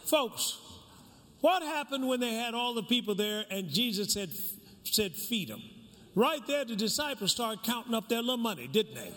Folks, 0.04 0.58
what 1.40 1.62
happened 1.62 2.06
when 2.08 2.20
they 2.20 2.34
had 2.34 2.54
all 2.54 2.74
the 2.74 2.82
people 2.82 3.14
there 3.14 3.44
and 3.50 3.68
Jesus 3.68 4.12
said, 4.12 4.30
said 4.84 5.14
feed 5.14 5.48
them? 5.48 5.62
Right 6.14 6.46
there, 6.46 6.64
the 6.64 6.76
disciples 6.76 7.32
started 7.32 7.64
counting 7.64 7.94
up 7.94 8.08
their 8.08 8.20
little 8.20 8.36
money, 8.36 8.68
didn't 8.68 8.94
they? 8.94 9.12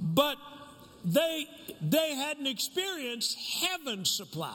But 0.00 0.36
they 1.04 1.46
they 1.80 2.14
hadn't 2.14 2.46
experienced 2.46 3.36
heaven's 3.60 4.10
supply. 4.10 4.54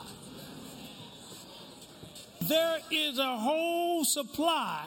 There 2.48 2.78
is 2.90 3.18
a 3.18 3.36
whole 3.38 4.04
supply 4.04 4.84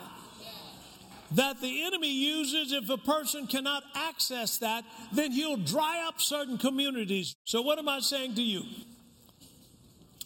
that 1.32 1.60
the 1.60 1.84
enemy 1.84 2.12
uses 2.12 2.72
if 2.72 2.90
a 2.90 2.98
person 2.98 3.48
cannot 3.48 3.84
access 3.96 4.58
that, 4.60 4.86
then 5.12 5.32
he'll 5.32 5.58
dry 5.58 6.06
up 6.08 6.22
certain 6.22 6.58
communities. 6.58 7.36
So, 7.46 7.62
what 7.62 7.80
am 7.80 7.90
I 7.90 8.00
saying 8.00 8.36
to 8.36 8.42
you? 8.42 8.64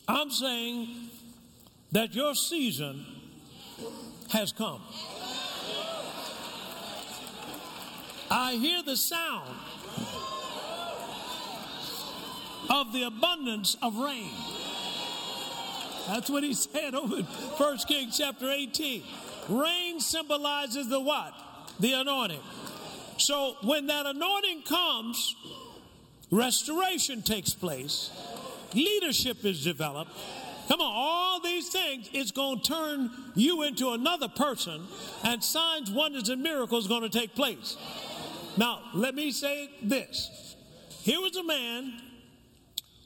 I'm 0.08 0.30
saying 0.30 1.10
that 1.92 2.14
your 2.14 2.36
season 2.36 3.06
has 4.30 4.52
come. 4.52 4.82
I 8.30 8.54
hear 8.56 8.82
the 8.84 8.96
sound 8.96 9.58
of 12.70 12.94
the 12.94 13.04
abundance 13.04 13.76
of 13.82 13.98
rain. 13.98 14.32
That's 16.08 16.30
what 16.30 16.44
he 16.44 16.54
said 16.54 16.96
over 16.96 17.18
in 17.18 17.24
1 17.24 17.78
Kings 17.88 18.18
chapter 18.18 18.50
18. 18.50 19.04
Rain 19.50 20.00
symbolizes 20.00 20.90
the 20.90 21.00
what? 21.00 21.34
The 21.80 21.94
anointing. 21.94 22.42
So 23.18 23.56
when 23.64 23.88
that 23.88 24.06
anointing 24.06 24.64
comes, 24.64 25.36
restoration 26.32 27.22
takes 27.22 27.54
place, 27.54 28.12
leadership 28.74 29.46
is 29.46 29.64
developed. 29.64 30.12
Come 30.68 30.80
on, 30.80 30.94
all 30.94 31.42
these 31.42 31.70
things, 31.70 32.10
it's 32.14 32.32
going 32.32 32.62
to 32.62 32.68
turn 32.68 33.12
you 33.36 33.64
into 33.64 33.90
another 33.90 34.28
person, 34.28 34.82
and 35.24 35.44
signs, 35.44 35.92
wonders, 35.92 36.30
and 36.30 36.42
miracles 36.42 36.88
going 36.88 37.02
to 37.02 37.10
take 37.10 37.36
place. 37.36 37.78
Now, 38.58 38.80
let 38.94 39.14
me 39.14 39.32
say 39.32 39.70
this. 39.82 40.56
Here 41.02 41.20
was 41.20 41.36
a 41.36 41.44
man 41.44 42.02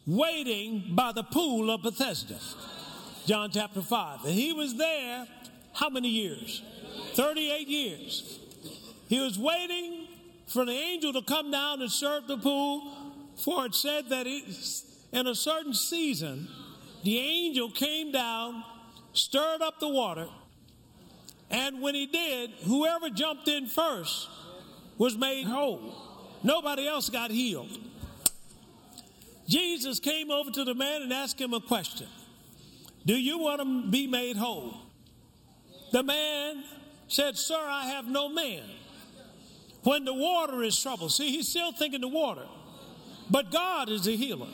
waiting 0.06 0.92
by 0.96 1.12
the 1.12 1.24
pool 1.24 1.72
of 1.72 1.82
Bethesda. 1.82 2.38
John 3.26 3.50
chapter 3.52 3.82
5. 3.82 4.26
And 4.26 4.34
he 4.34 4.54
was 4.54 4.76
there 4.76 5.28
how 5.74 5.90
many 5.90 6.10
years? 6.10 6.62
38 7.14 7.68
years. 7.68 8.40
He 9.08 9.20
was 9.20 9.38
waiting 9.38 10.08
for 10.48 10.64
the 10.64 10.72
angel 10.72 11.12
to 11.14 11.22
come 11.22 11.52
down 11.52 11.82
and 11.82 11.92
serve 11.92 12.28
the 12.28 12.38
pool, 12.38 12.96
for 13.36 13.66
it 13.66 13.76
said 13.76 14.10
that 14.10 14.28
in 15.12 15.28
a 15.28 15.36
certain 15.36 15.74
season, 15.74 16.48
the 17.04 17.18
angel 17.18 17.70
came 17.72 18.12
down, 18.12 18.64
stirred 19.14 19.62
up 19.62 19.80
the 19.80 19.90
water, 19.90 20.28
and 21.50 21.82
when 21.82 21.96
he 21.96 22.06
did, 22.06 22.52
whoever 22.66 23.10
jumped 23.10 23.48
in 23.48 23.68
first 23.68 24.30
was 24.98 25.18
made 25.18 25.46
whole. 25.46 25.96
Nobody 26.44 26.88
else 26.88 27.10
got 27.10 27.32
healed. 27.32 27.78
Jesus 29.48 30.00
came 30.00 30.32
over 30.32 30.52
to 30.52 30.64
the 30.64 30.74
man 30.74 31.04
and 31.04 31.14
asked 31.14 31.40
him 31.40 31.54
a 31.54 31.62
question 31.62 32.08
Do 33.06 33.14
you 33.14 33.38
want 33.38 33.62
to 33.62 33.92
be 33.92 34.08
made 34.08 34.36
whole? 34.36 34.74
The 35.92 36.04
man 36.04 36.64
said, 37.08 37.38
Sir, 37.38 37.60
I 37.60 37.86
have 37.88 38.08
no 38.08 38.30
man. 38.30 38.64
When 39.84 40.04
the 40.04 40.14
water 40.14 40.64
is 40.64 40.82
troubled, 40.82 41.12
see, 41.12 41.30
he's 41.30 41.48
still 41.48 41.72
thinking 41.72 42.02
the 42.02 42.08
water, 42.08 42.46
but 43.30 43.52
God 43.52 43.90
is 43.90 44.06
the 44.06 44.16
healer. 44.16 44.48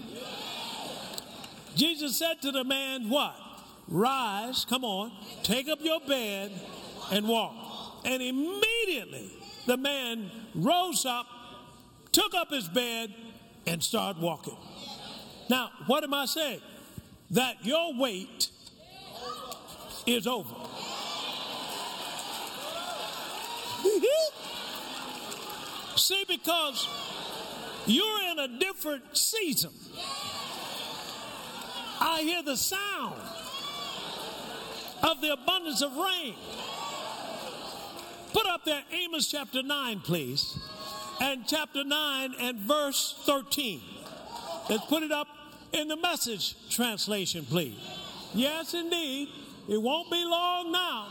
Jesus 1.76 2.18
said 2.18 2.42
to 2.42 2.52
the 2.52 2.66
man, 2.66 3.10
What? 3.10 3.36
Rise, 3.88 4.66
come 4.66 4.84
on, 4.84 5.12
take 5.44 5.68
up 5.68 5.80
your 5.82 6.00
bed 6.02 6.52
and 7.12 7.28
walk. 7.28 8.02
And 8.06 8.22
immediately 8.22 9.32
the 9.66 9.78
man 9.78 10.32
rose 10.56 11.06
up, 11.06 11.28
took 12.12 12.34
up 12.34 12.50
his 12.50 12.68
bed, 12.68 13.14
and 13.68 13.84
started 13.84 14.22
walking. 14.22 14.58
Now, 15.50 15.70
what 15.88 16.04
am 16.04 16.14
I 16.14 16.26
saying? 16.26 16.62
That 17.32 17.66
your 17.66 17.98
wait 17.98 18.50
is 20.06 20.28
over. 20.28 20.54
See, 25.96 26.24
because 26.28 26.88
you're 27.86 28.32
in 28.32 28.40
a 28.40 28.48
different 28.60 29.18
season. 29.18 29.72
I 32.00 32.22
hear 32.22 32.44
the 32.44 32.58
sound 32.58 33.22
of 35.04 35.22
the 35.22 35.34
abundance 35.34 35.82
of 35.82 35.96
rain. 35.96 36.36
Put 38.34 38.46
up 38.48 38.66
there 38.66 38.84
Amos 38.92 39.30
chapter 39.30 39.64
9, 39.64 40.00
please. 40.02 40.58
And 41.22 41.46
chapter 41.48 41.84
9 41.84 42.36
and 42.40 42.58
verse 42.60 43.16
13. 43.26 43.82
Let's 44.70 44.86
put 44.86 45.04
it 45.04 45.12
up 45.12 45.28
in 45.74 45.88
the 45.88 45.98
message 45.98 46.56
translation, 46.70 47.46
please. 47.46 47.78
Yes, 48.34 48.74
indeed. 48.74 49.30
It 49.70 49.82
won't 49.82 50.10
be 50.10 50.24
long 50.26 50.72
now. 50.72 51.08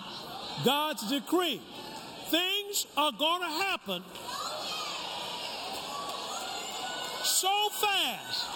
God's 0.64 1.08
decree. 1.08 1.60
Things 2.28 2.86
are 2.96 3.12
going 3.12 3.42
to 3.42 3.48
happen 3.48 4.02
so 7.40 7.68
fast, 7.70 8.46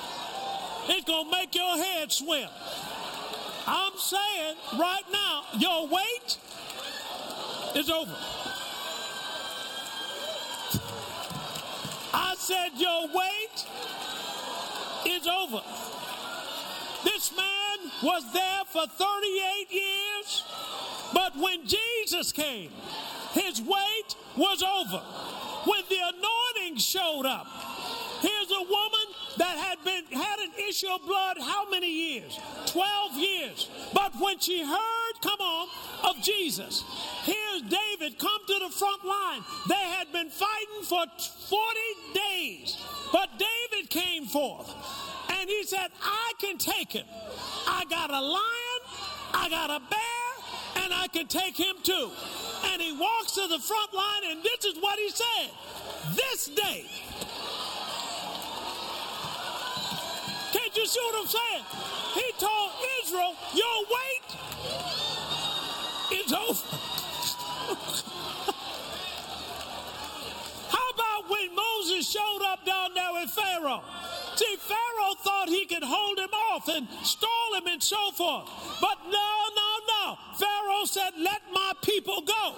it's 0.88 1.04
going 1.04 1.24
to 1.24 1.30
make 1.30 1.54
your 1.54 1.76
head 1.78 2.12
swim. 2.12 2.48
I'm 3.66 3.92
saying 3.96 4.56
right 4.78 5.04
now, 5.10 5.44
your 5.58 5.88
wait 5.88 6.38
is 7.74 7.88
over. 7.88 8.14
I 12.12 12.34
said, 12.36 12.70
Your 12.76 13.08
wait 13.08 13.66
is 15.06 15.26
over. 15.26 15.62
Was 18.04 18.30
there 18.34 18.64
for 18.66 18.86
38 18.86 19.66
years, 19.70 20.44
but 21.14 21.34
when 21.38 21.66
Jesus 21.66 22.32
came, 22.32 22.70
his 23.32 23.62
wait 23.62 24.14
was 24.36 24.62
over. 24.62 24.98
When 25.64 25.80
the 25.88 26.00
anointing 26.12 26.76
showed 26.80 27.24
up, 27.24 27.46
here's 28.20 28.50
a 28.50 28.62
woman 28.62 29.06
that 29.38 29.56
had 29.56 29.82
been 29.84 30.04
had 30.20 30.38
an 30.38 30.50
issue 30.68 30.88
of 30.88 31.00
blood 31.06 31.38
how 31.40 31.70
many 31.70 31.90
years? 31.90 32.38
12 32.66 33.16
years. 33.16 33.70
But 33.94 34.12
when 34.20 34.38
she 34.38 34.62
heard 34.62 35.14
come 35.22 35.40
on 35.40 35.68
of 36.04 36.22
jesus 36.22 36.84
here's 37.22 37.62
david 37.62 38.18
come 38.18 38.46
to 38.46 38.58
the 38.66 38.70
front 38.70 39.04
line. 39.04 39.40
They 39.68 39.74
had 39.74 40.12
been 40.12 40.28
fighting 40.28 40.82
for 40.82 41.04
40 41.48 41.78
days 42.12 42.78
but 43.12 43.30
david 43.38 43.88
came 43.88 44.26
forth 44.26 44.68
and 45.44 45.50
he 45.50 45.62
said 45.64 45.88
i 46.02 46.32
can 46.38 46.56
take 46.56 46.90
him 46.90 47.04
i 47.68 47.84
got 47.90 48.08
a 48.08 48.20
lion 48.20 48.80
i 49.34 49.46
got 49.50 49.68
a 49.68 49.78
bear 49.90 50.82
and 50.82 50.94
i 50.94 51.06
can 51.08 51.26
take 51.26 51.54
him 51.54 51.76
too 51.82 52.10
and 52.72 52.80
he 52.80 52.96
walks 52.96 53.32
to 53.32 53.46
the 53.48 53.58
front 53.58 53.92
line 53.92 54.22
and 54.30 54.42
this 54.42 54.64
is 54.64 54.80
what 54.80 54.98
he 54.98 55.10
said 55.10 55.50
this 56.14 56.48
day 56.48 56.86
Can't 60.54 60.76
you 60.76 60.86
see 60.86 61.00
what 61.00 61.20
I'm 61.20 61.26
saying? 61.26 61.64
He 62.14 62.32
told 62.38 62.70
Israel, 63.02 63.34
Your 63.54 63.84
wait 63.90 64.22
is 66.22 66.32
over. 66.32 66.54
How 70.70 70.90
about 70.90 71.28
when 71.28 71.54
Moses 71.56 72.08
showed 72.08 72.42
up 72.46 72.64
down 72.64 72.94
there 72.94 73.12
with 73.14 73.30
Pharaoh? 73.30 73.82
See, 74.36 74.56
Pharaoh 74.56 75.14
thought 75.22 75.48
he 75.48 75.64
could 75.66 75.84
hold 75.84 76.18
him 76.18 76.30
off 76.52 76.68
and 76.68 76.88
stall 77.02 77.54
him 77.54 77.66
and 77.68 77.82
so 77.82 78.10
forth. 78.12 78.48
But 78.80 78.98
no, 79.04 79.32
no, 79.54 79.70
no. 79.88 80.18
Pharaoh 80.36 80.84
said, 80.84 81.10
Let 81.18 81.42
my 81.52 81.72
people 81.82 82.22
go. 82.22 82.54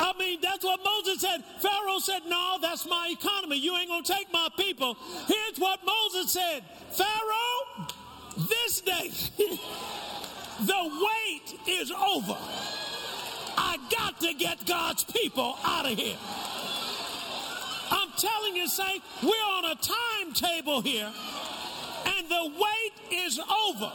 I 0.00 0.14
mean, 0.18 0.38
that's 0.40 0.64
what 0.64 0.80
Moses 0.84 1.20
said. 1.20 1.44
Pharaoh 1.60 1.98
said, 1.98 2.22
No, 2.26 2.58
that's 2.62 2.86
my 2.86 3.08
economy. 3.10 3.58
You 3.58 3.76
ain't 3.76 3.88
going 3.88 4.04
to 4.04 4.12
take 4.12 4.32
my 4.32 4.48
people. 4.56 4.96
Here's 5.26 5.58
what 5.58 5.80
Moses 5.84 6.32
said 6.32 6.62
Pharaoh, 6.90 7.88
this 8.48 8.80
day, 8.80 9.10
the 10.60 11.06
wait 11.06 11.58
is 11.66 11.90
over. 11.90 12.36
I 13.60 13.76
got 13.90 14.20
to 14.20 14.32
get 14.34 14.64
God's 14.66 15.04
people 15.04 15.58
out 15.64 15.90
of 15.90 15.98
here. 15.98 16.16
Telling 18.18 18.56
you, 18.56 18.66
Saint, 18.66 19.02
we're 19.22 19.28
on 19.28 19.64
a 19.64 19.76
timetable 19.76 20.82
here, 20.82 21.12
and 22.04 22.28
the 22.28 22.52
wait 22.52 23.22
is 23.24 23.38
over. 23.38 23.92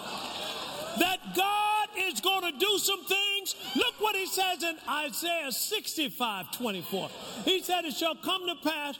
That 0.99 1.17
God 1.35 1.87
is 1.97 2.21
going 2.21 2.43
to 2.53 2.57
do 2.57 2.77
some 2.77 3.03
things. 3.03 3.55
Look 3.75 3.95
what 3.99 4.15
he 4.15 4.25
says 4.27 4.63
in 4.63 4.77
Isaiah 4.87 5.51
65 5.51 6.51
24. 6.51 7.09
He 7.43 7.61
said, 7.63 7.83
It 7.83 7.95
shall 7.95 8.15
come 8.15 8.47
to 8.47 8.55
pass 8.63 8.97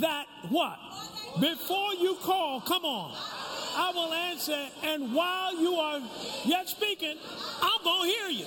that 0.00 0.26
what? 0.50 0.78
Before 1.40 1.94
you 1.94 2.16
call, 2.16 2.60
come 2.60 2.84
on, 2.84 3.14
I 3.76 3.92
will 3.94 4.12
answer, 4.12 4.68
and 4.82 5.14
while 5.14 5.58
you 5.58 5.74
are 5.76 6.00
yet 6.44 6.68
speaking, 6.68 7.16
I'm 7.62 7.84
going 7.84 8.10
to 8.10 8.16
hear 8.16 8.28
you. 8.28 8.46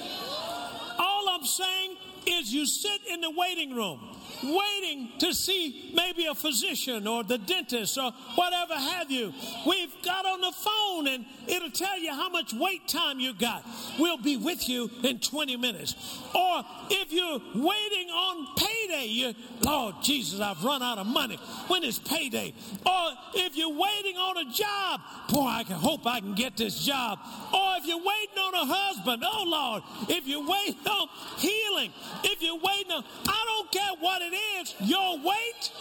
All 1.00 1.30
I'm 1.30 1.46
saying 1.46 1.96
is 2.28 2.54
you 2.54 2.66
sit 2.66 3.02
in 3.10 3.22
the 3.22 3.32
waiting 3.32 3.74
room 3.74 4.00
waiting 4.44 5.10
to 5.20 5.34
see 5.34 5.92
maybe 5.94 6.26
a 6.26 6.36
physician 6.36 7.08
or 7.08 7.24
the 7.24 7.38
dentist 7.38 7.98
or 7.98 8.12
whatever 8.36 8.74
have 8.74 9.12
you. 9.12 9.34
We've 9.66 9.94
got 10.04 10.26
on 10.26 10.42
the 10.42 10.52
phone 10.52 11.08
and 11.08 11.26
it'll 11.48 11.72
tell 11.72 12.00
you 12.00 12.12
how 12.12 12.30
much 12.30 12.54
wait 12.54 12.88
time 12.88 13.20
you 13.20 13.34
got. 13.34 13.66
We'll 14.00 14.18
be 14.18 14.38
with 14.38 14.68
you 14.68 14.90
in 15.04 15.20
20 15.20 15.58
minutes. 15.58 15.96
Or 16.34 16.64
if 16.90 17.12
you're 17.12 17.40
waiting 17.56 18.10
on 18.10 18.48
payday, 18.56 19.08
you, 19.08 19.34
Lord 19.62 19.96
Jesus, 20.02 20.40
I've 20.40 20.64
run 20.64 20.82
out 20.82 20.98
of 20.98 21.08
money. 21.08 21.38
When 21.68 21.84
is 21.84 22.00
payday? 22.00 22.54
Or 22.86 23.12
if 23.34 23.56
you're 23.56 23.70
waiting 23.70 24.18
on 24.18 24.38
a 24.38 24.52
job, 24.52 25.02
boy, 25.30 25.46
I 25.46 25.64
can 25.64 25.76
hope 25.76 26.06
I 26.06 26.20
can 26.20 26.34
get 26.34 26.58
this 26.58 26.84
job. 26.84 27.20
Or 27.54 27.78
if 27.78 27.86
you're 27.86 27.98
waiting 27.98 28.38
on 28.38 28.54
a 28.54 28.74
husband, 28.74 29.24
oh 29.26 29.44
Lord, 29.46 29.84
if 30.10 30.28
you're 30.28 30.48
waiting 30.48 30.88
on 30.88 31.08
healing, 31.38 31.92
if 32.24 32.42
you're 32.42 32.60
waiting 32.60 32.92
on, 32.92 33.04
I 33.28 33.44
don't 33.46 33.72
care 33.72 33.96
what 34.00 34.22
it 34.22 34.31
is, 34.34 34.76
your 34.80 35.18
wait 35.20 35.72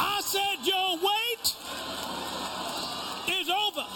I 0.00 0.20
said 0.20 0.66
your 0.66 0.96
wait 0.98 1.54
is 3.38 3.48
over. 3.48 3.86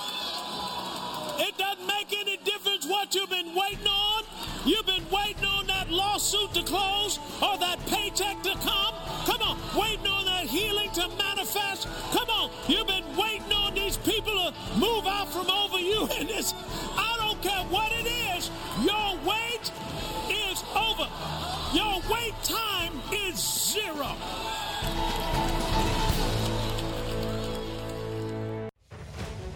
It 1.42 1.56
doesn't 1.58 1.86
make 1.86 2.12
any 2.12 2.36
difference 2.38 2.86
what 2.86 3.14
you've 3.14 3.30
been 3.30 3.54
waiting 3.54 3.86
on. 3.86 4.24
You've 4.64 4.86
been 4.86 5.04
waiting 5.10 5.44
on 5.44 5.66
that 5.66 5.90
lawsuit 5.90 6.54
to 6.54 6.62
close 6.62 7.18
or 7.42 7.58
that 7.58 7.78
paycheck 7.86 8.42
to 8.42 8.52
come. 8.58 8.94
Come 9.26 9.42
on, 9.42 9.58
waiting 9.76 10.06
on 10.06 10.21
healing 10.52 10.90
to 10.90 11.08
manifest. 11.16 11.88
Come 12.12 12.28
on, 12.28 12.50
you've 12.68 12.86
been 12.86 13.16
waiting 13.16 13.52
on 13.52 13.74
these 13.74 13.96
people 13.96 14.32
to 14.32 14.54
move 14.78 15.06
out 15.06 15.32
from 15.32 15.48
over 15.50 15.78
you, 15.78 16.06
and 16.18 16.28
it's, 16.28 16.52
I 16.94 17.16
don't 17.18 17.40
care 17.40 17.64
what 17.70 17.90
it 17.92 18.06
is, 18.06 18.50
your 18.84 19.16
wait 19.24 19.72
is 20.28 20.62
over. 20.76 21.08
Your 21.72 22.02
wait 22.12 22.34
time 22.44 22.92
is 23.10 23.36
zero. 23.72 24.12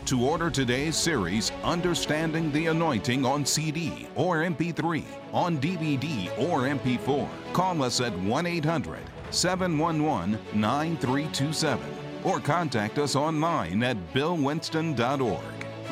To 0.06 0.24
order 0.24 0.50
today's 0.50 0.96
series, 0.96 1.52
Understanding 1.62 2.50
the 2.52 2.68
Anointing 2.68 3.26
on 3.26 3.44
CD 3.44 4.08
or 4.14 4.38
MP3, 4.38 5.04
on 5.34 5.58
DVD 5.58 6.30
or 6.38 6.60
MP4, 6.60 7.28
call 7.52 7.82
us 7.82 8.00
at 8.00 8.16
1 8.20 8.46
800 8.46 9.00
711 9.36 10.38
9327 10.54 11.84
or 12.24 12.40
contact 12.40 12.98
us 12.98 13.14
online 13.14 13.82
at 13.82 13.96
billwinston.org. 14.12 15.42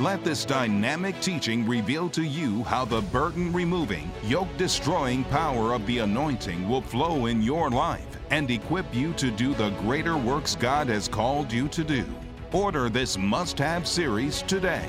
Let 0.00 0.24
this 0.24 0.44
dynamic 0.44 1.20
teaching 1.20 1.68
reveal 1.68 2.10
to 2.10 2.24
you 2.24 2.64
how 2.64 2.84
the 2.84 3.02
burden 3.02 3.52
removing, 3.52 4.10
yoke 4.24 4.48
destroying 4.56 5.22
power 5.24 5.72
of 5.72 5.86
the 5.86 5.98
anointing 5.98 6.68
will 6.68 6.82
flow 6.82 7.26
in 7.26 7.40
your 7.40 7.70
life 7.70 8.04
and 8.30 8.50
equip 8.50 8.92
you 8.92 9.12
to 9.12 9.30
do 9.30 9.54
the 9.54 9.70
greater 9.82 10.16
works 10.16 10.56
God 10.56 10.88
has 10.88 11.06
called 11.06 11.52
you 11.52 11.68
to 11.68 11.84
do. 11.84 12.04
Order 12.52 12.88
this 12.88 13.16
must 13.16 13.56
have 13.58 13.86
series 13.86 14.42
today. 14.42 14.88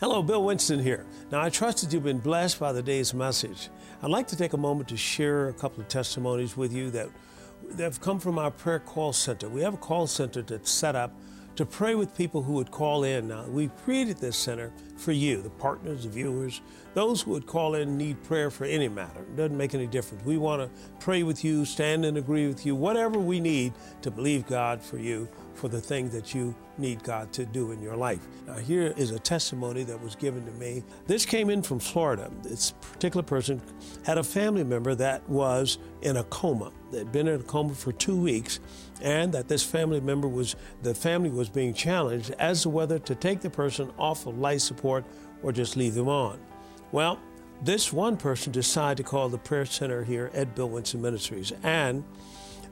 Hello, 0.00 0.22
Bill 0.22 0.44
Winston 0.44 0.80
here. 0.80 1.06
Now, 1.30 1.40
I 1.40 1.48
trust 1.48 1.80
that 1.80 1.92
you've 1.92 2.04
been 2.04 2.18
blessed 2.18 2.60
by 2.60 2.72
the 2.72 2.82
day's 2.82 3.14
message. 3.14 3.70
I'd 4.04 4.10
like 4.10 4.26
to 4.26 4.36
take 4.36 4.52
a 4.52 4.58
moment 4.58 4.90
to 4.90 4.98
share 4.98 5.48
a 5.48 5.54
couple 5.54 5.80
of 5.80 5.88
testimonies 5.88 6.58
with 6.58 6.74
you 6.74 6.90
that, 6.90 7.08
that 7.70 7.84
have 7.84 8.02
come 8.02 8.20
from 8.20 8.38
our 8.38 8.50
prayer 8.50 8.78
call 8.78 9.14
center. 9.14 9.48
We 9.48 9.62
have 9.62 9.72
a 9.72 9.78
call 9.78 10.06
center 10.06 10.42
that's 10.42 10.70
set 10.70 10.94
up 10.94 11.10
to 11.56 11.64
pray 11.64 11.94
with 11.94 12.14
people 12.14 12.42
who 12.42 12.52
would 12.52 12.70
call 12.70 13.04
in. 13.04 13.28
Now, 13.28 13.46
we 13.46 13.68
created 13.82 14.18
this 14.18 14.36
center 14.36 14.74
for 14.98 15.12
you, 15.12 15.40
the 15.40 15.48
partners, 15.48 16.02
the 16.02 16.10
viewers, 16.10 16.60
those 16.92 17.22
who 17.22 17.30
would 17.30 17.46
call 17.46 17.76
in 17.76 17.96
need 17.96 18.22
prayer 18.24 18.50
for 18.50 18.66
any 18.66 18.88
matter. 18.88 19.20
It 19.20 19.36
doesn't 19.36 19.56
make 19.56 19.72
any 19.72 19.86
difference. 19.86 20.22
We 20.26 20.36
want 20.36 20.60
to 20.60 20.80
pray 21.00 21.22
with 21.22 21.42
you, 21.42 21.64
stand 21.64 22.04
and 22.04 22.18
agree 22.18 22.46
with 22.46 22.66
you, 22.66 22.74
whatever 22.74 23.18
we 23.18 23.40
need 23.40 23.72
to 24.02 24.10
believe 24.10 24.46
God 24.46 24.82
for 24.82 24.98
you 24.98 25.30
for 25.54 25.68
the 25.68 25.80
thing 25.80 26.08
that 26.10 26.34
you 26.34 26.54
need 26.78 27.02
God 27.02 27.32
to 27.34 27.46
do 27.46 27.72
in 27.72 27.80
your 27.80 27.96
life. 27.96 28.20
Now, 28.46 28.54
here 28.54 28.92
is 28.96 29.10
a 29.10 29.18
testimony 29.18 29.84
that 29.84 30.00
was 30.02 30.16
given 30.16 30.44
to 30.44 30.52
me. 30.52 30.82
This 31.06 31.24
came 31.24 31.50
in 31.50 31.62
from 31.62 31.78
Florida. 31.78 32.30
This 32.42 32.72
particular 32.92 33.22
person 33.22 33.62
had 34.04 34.18
a 34.18 34.24
family 34.24 34.64
member 34.64 34.94
that 34.96 35.28
was 35.28 35.78
in 36.02 36.16
a 36.16 36.24
coma. 36.24 36.72
They'd 36.90 37.12
been 37.12 37.28
in 37.28 37.40
a 37.40 37.44
coma 37.44 37.74
for 37.74 37.92
two 37.92 38.16
weeks, 38.16 38.60
and 39.00 39.32
that 39.32 39.48
this 39.48 39.62
family 39.62 40.00
member 40.00 40.28
was, 40.28 40.56
the 40.82 40.94
family 40.94 41.30
was 41.30 41.48
being 41.48 41.74
challenged 41.74 42.32
as 42.38 42.62
to 42.62 42.68
whether 42.68 42.98
to 42.98 43.14
take 43.14 43.40
the 43.40 43.50
person 43.50 43.92
off 43.98 44.26
of 44.26 44.38
life 44.38 44.60
support 44.60 45.04
or 45.42 45.52
just 45.52 45.76
leave 45.76 45.94
them 45.94 46.08
on. 46.08 46.38
Well, 46.92 47.20
this 47.62 47.92
one 47.92 48.16
person 48.16 48.52
decided 48.52 48.98
to 48.98 49.08
call 49.08 49.28
the 49.28 49.38
prayer 49.38 49.64
center 49.64 50.04
here 50.04 50.30
at 50.34 50.54
Bill 50.54 50.68
Winston 50.68 51.00
Ministries, 51.00 51.52
and 51.62 52.04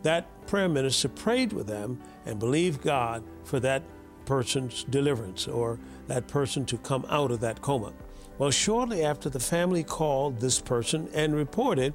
that 0.03 0.47
prayer 0.47 0.69
minister 0.69 1.09
prayed 1.09 1.53
with 1.53 1.67
them 1.67 2.01
and 2.27 2.39
believed 2.39 2.83
God 2.83 3.23
for 3.45 3.61
that 3.61 3.83
person's 4.25 4.85
deliverance 4.85 5.49
or 5.49 5.79
that 6.07 6.29
person 6.29 6.65
to 6.67 6.79
come 6.79 7.07
out 7.09 7.31
of 7.31 7.41
that 7.41 7.61
coma. 7.63 7.93
Well, 8.39 8.51
shortly 8.51 9.05
after, 9.05 9.29
the 9.29 9.41
family 9.41 9.85
called 9.85 10.41
this 10.41 10.59
person 10.59 11.09
and 11.15 11.35
reported 11.35 11.95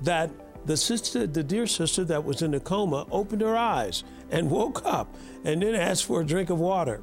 that 0.00 0.30
the 0.64 0.76
sister, 0.76 1.26
the 1.26 1.42
dear 1.42 1.66
sister 1.66 2.04
that 2.04 2.24
was 2.24 2.40
in 2.40 2.54
a 2.54 2.60
coma, 2.60 3.06
opened 3.10 3.42
her 3.42 3.56
eyes 3.56 4.04
and 4.30 4.50
woke 4.50 4.84
up 4.84 5.14
and 5.44 5.62
then 5.62 5.74
asked 5.74 6.04
for 6.04 6.20
a 6.20 6.24
drink 6.24 6.50
of 6.50 6.58
water. 6.58 7.02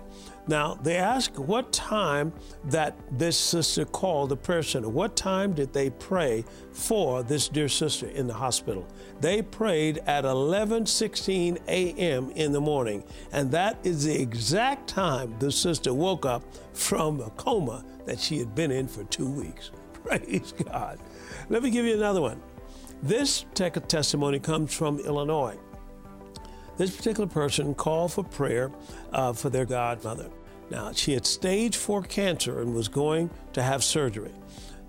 Now, 0.49 0.79
they 0.81 0.95
asked 0.95 1.37
what 1.37 1.71
time 1.71 2.33
that 2.63 2.97
this 3.11 3.37
sister 3.37 3.85
called 3.85 4.29
the 4.29 4.35
prayer 4.35 4.63
center. 4.63 4.89
What 4.89 5.15
time 5.15 5.53
did 5.53 5.73
they 5.73 5.91
pray 5.91 6.43
for 6.71 7.21
this 7.21 7.47
dear 7.47 7.69
sister 7.69 8.07
in 8.07 8.25
the 8.25 8.33
hospital? 8.33 8.87
They 9.21 9.43
prayed 9.43 9.99
at 10.07 10.23
11:16 10.23 11.59
a.m. 11.67 12.31
in 12.31 12.51
the 12.51 12.59
morning, 12.59 13.03
and 13.31 13.51
that 13.51 13.77
is 13.83 14.05
the 14.05 14.19
exact 14.19 14.89
time 14.89 15.35
the 15.37 15.51
sister 15.51 15.93
woke 15.93 16.25
up 16.25 16.41
from 16.73 17.21
a 17.21 17.29
coma 17.31 17.85
that 18.07 18.19
she 18.19 18.39
had 18.39 18.55
been 18.55 18.71
in 18.71 18.87
for 18.87 19.03
2 19.03 19.29
weeks. 19.29 19.69
Praise 20.03 20.51
God. 20.65 20.97
Let 21.49 21.61
me 21.61 21.69
give 21.69 21.85
you 21.85 21.93
another 21.93 22.21
one. 22.21 22.41
This 23.03 23.45
testimony 23.53 24.39
comes 24.39 24.73
from 24.73 24.97
Illinois. 25.01 25.59
This 26.77 26.95
particular 26.95 27.27
person 27.27 27.75
called 27.75 28.13
for 28.13 28.23
prayer 28.23 28.71
uh, 29.13 29.33
for 29.33 29.51
their 29.51 29.65
godmother. 29.65 30.31
Now, 30.69 30.91
she 30.91 31.13
had 31.13 31.25
stage 31.25 31.75
four 31.77 32.03
cancer 32.03 32.61
and 32.61 32.73
was 32.73 32.87
going 32.87 33.29
to 33.53 33.63
have 33.63 33.83
surgery. 33.83 34.31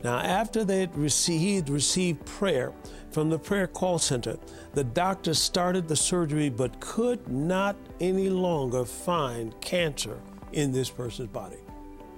Now, 0.02 0.18
after 0.18 0.64
they 0.64 0.80
had 0.80 0.96
received, 0.96 1.68
received 1.68 2.24
prayer 2.24 2.72
from 3.10 3.28
the 3.28 3.38
prayer 3.38 3.66
call 3.66 3.98
center, 3.98 4.38
the 4.72 4.84
doctor 4.84 5.34
started 5.34 5.88
the 5.88 5.96
surgery 5.96 6.48
but 6.48 6.80
could 6.80 7.26
not 7.28 7.76
any 8.00 8.30
longer 8.30 8.84
find 8.84 9.58
cancer 9.60 10.18
in 10.52 10.72
this 10.72 10.90
person's 10.90 11.28
body. 11.28 11.58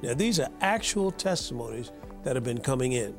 Now, 0.03 0.15
these 0.15 0.39
are 0.41 0.49
actual 0.61 1.11
testimonies 1.11 1.93
that 2.25 2.37
have 2.37 2.45
been 2.45 2.61
coming 2.61 2.93
in. 2.93 3.15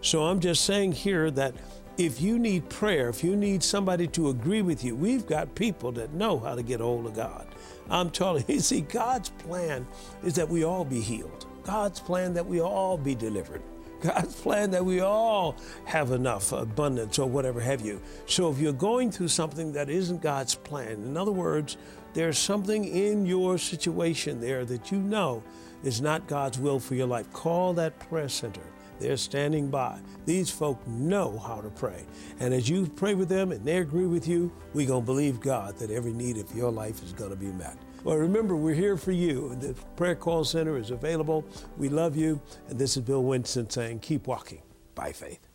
So 0.00 0.24
I'm 0.24 0.40
just 0.40 0.64
saying 0.64 0.92
here 0.92 1.30
that 1.32 1.54
if 1.96 2.20
you 2.20 2.38
need 2.38 2.68
prayer, 2.68 3.08
if 3.08 3.24
you 3.24 3.34
need 3.34 3.62
somebody 3.62 4.06
to 4.08 4.28
agree 4.28 4.62
with 4.62 4.84
you, 4.84 4.94
we've 4.94 5.26
got 5.26 5.54
people 5.56 5.90
that 5.92 6.12
know 6.12 6.38
how 6.38 6.54
to 6.54 6.62
get 6.62 6.80
a 6.80 6.84
hold 6.84 7.06
of 7.06 7.14
God. 7.14 7.46
I'm 7.90 8.10
telling 8.10 8.44
you, 8.46 8.60
see, 8.60 8.82
God's 8.82 9.30
plan 9.30 9.86
is 10.22 10.34
that 10.36 10.48
we 10.48 10.64
all 10.64 10.84
be 10.84 11.00
healed. 11.00 11.46
God's 11.64 12.00
plan 12.00 12.34
that 12.34 12.46
we 12.46 12.60
all 12.60 12.96
be 12.96 13.14
delivered. 13.14 13.62
God's 14.00 14.34
plan 14.36 14.70
that 14.70 14.84
we 14.84 15.00
all 15.00 15.56
have 15.84 16.12
enough 16.12 16.52
abundance 16.52 17.18
or 17.18 17.28
whatever 17.28 17.60
have 17.60 17.80
you. 17.80 18.00
So 18.26 18.48
if 18.48 18.58
you're 18.58 18.72
going 18.72 19.10
through 19.10 19.28
something 19.28 19.72
that 19.72 19.90
isn't 19.90 20.22
God's 20.22 20.54
plan, 20.54 21.02
in 21.02 21.16
other 21.16 21.32
words, 21.32 21.76
there's 22.14 22.38
something 22.38 22.84
in 22.84 23.26
your 23.26 23.58
situation 23.58 24.40
there 24.40 24.64
that 24.66 24.92
you 24.92 24.98
know 24.98 25.42
is 25.82 26.00
not 26.00 26.28
God's 26.28 26.58
will 26.58 26.78
for 26.78 26.94
your 26.94 27.08
life, 27.08 27.32
call 27.32 27.72
that 27.74 27.98
prayer 27.98 28.28
center. 28.28 28.62
They're 28.98 29.16
standing 29.16 29.70
by. 29.70 29.98
These 30.26 30.50
folk 30.50 30.84
know 30.86 31.38
how 31.38 31.60
to 31.60 31.70
pray. 31.70 32.04
And 32.40 32.52
as 32.52 32.68
you 32.68 32.86
pray 32.86 33.14
with 33.14 33.28
them 33.28 33.52
and 33.52 33.64
they 33.64 33.78
agree 33.78 34.06
with 34.06 34.26
you, 34.26 34.52
we're 34.74 34.86
going 34.86 35.02
to 35.02 35.06
believe 35.06 35.40
God 35.40 35.76
that 35.78 35.90
every 35.90 36.12
need 36.12 36.36
of 36.36 36.54
your 36.54 36.70
life 36.70 37.02
is 37.02 37.12
going 37.12 37.30
to 37.30 37.36
be 37.36 37.46
met. 37.46 37.76
Well, 38.04 38.16
remember, 38.16 38.54
we're 38.56 38.74
here 38.74 38.96
for 38.96 39.12
you. 39.12 39.56
The 39.56 39.74
prayer 39.96 40.14
call 40.14 40.44
center 40.44 40.76
is 40.78 40.90
available. 40.90 41.44
We 41.76 41.88
love 41.88 42.16
you. 42.16 42.40
And 42.68 42.78
this 42.78 42.96
is 42.96 43.02
Bill 43.02 43.24
Winston 43.24 43.68
saying, 43.68 44.00
keep 44.00 44.26
walking 44.26 44.62
by 44.94 45.12
faith. 45.12 45.47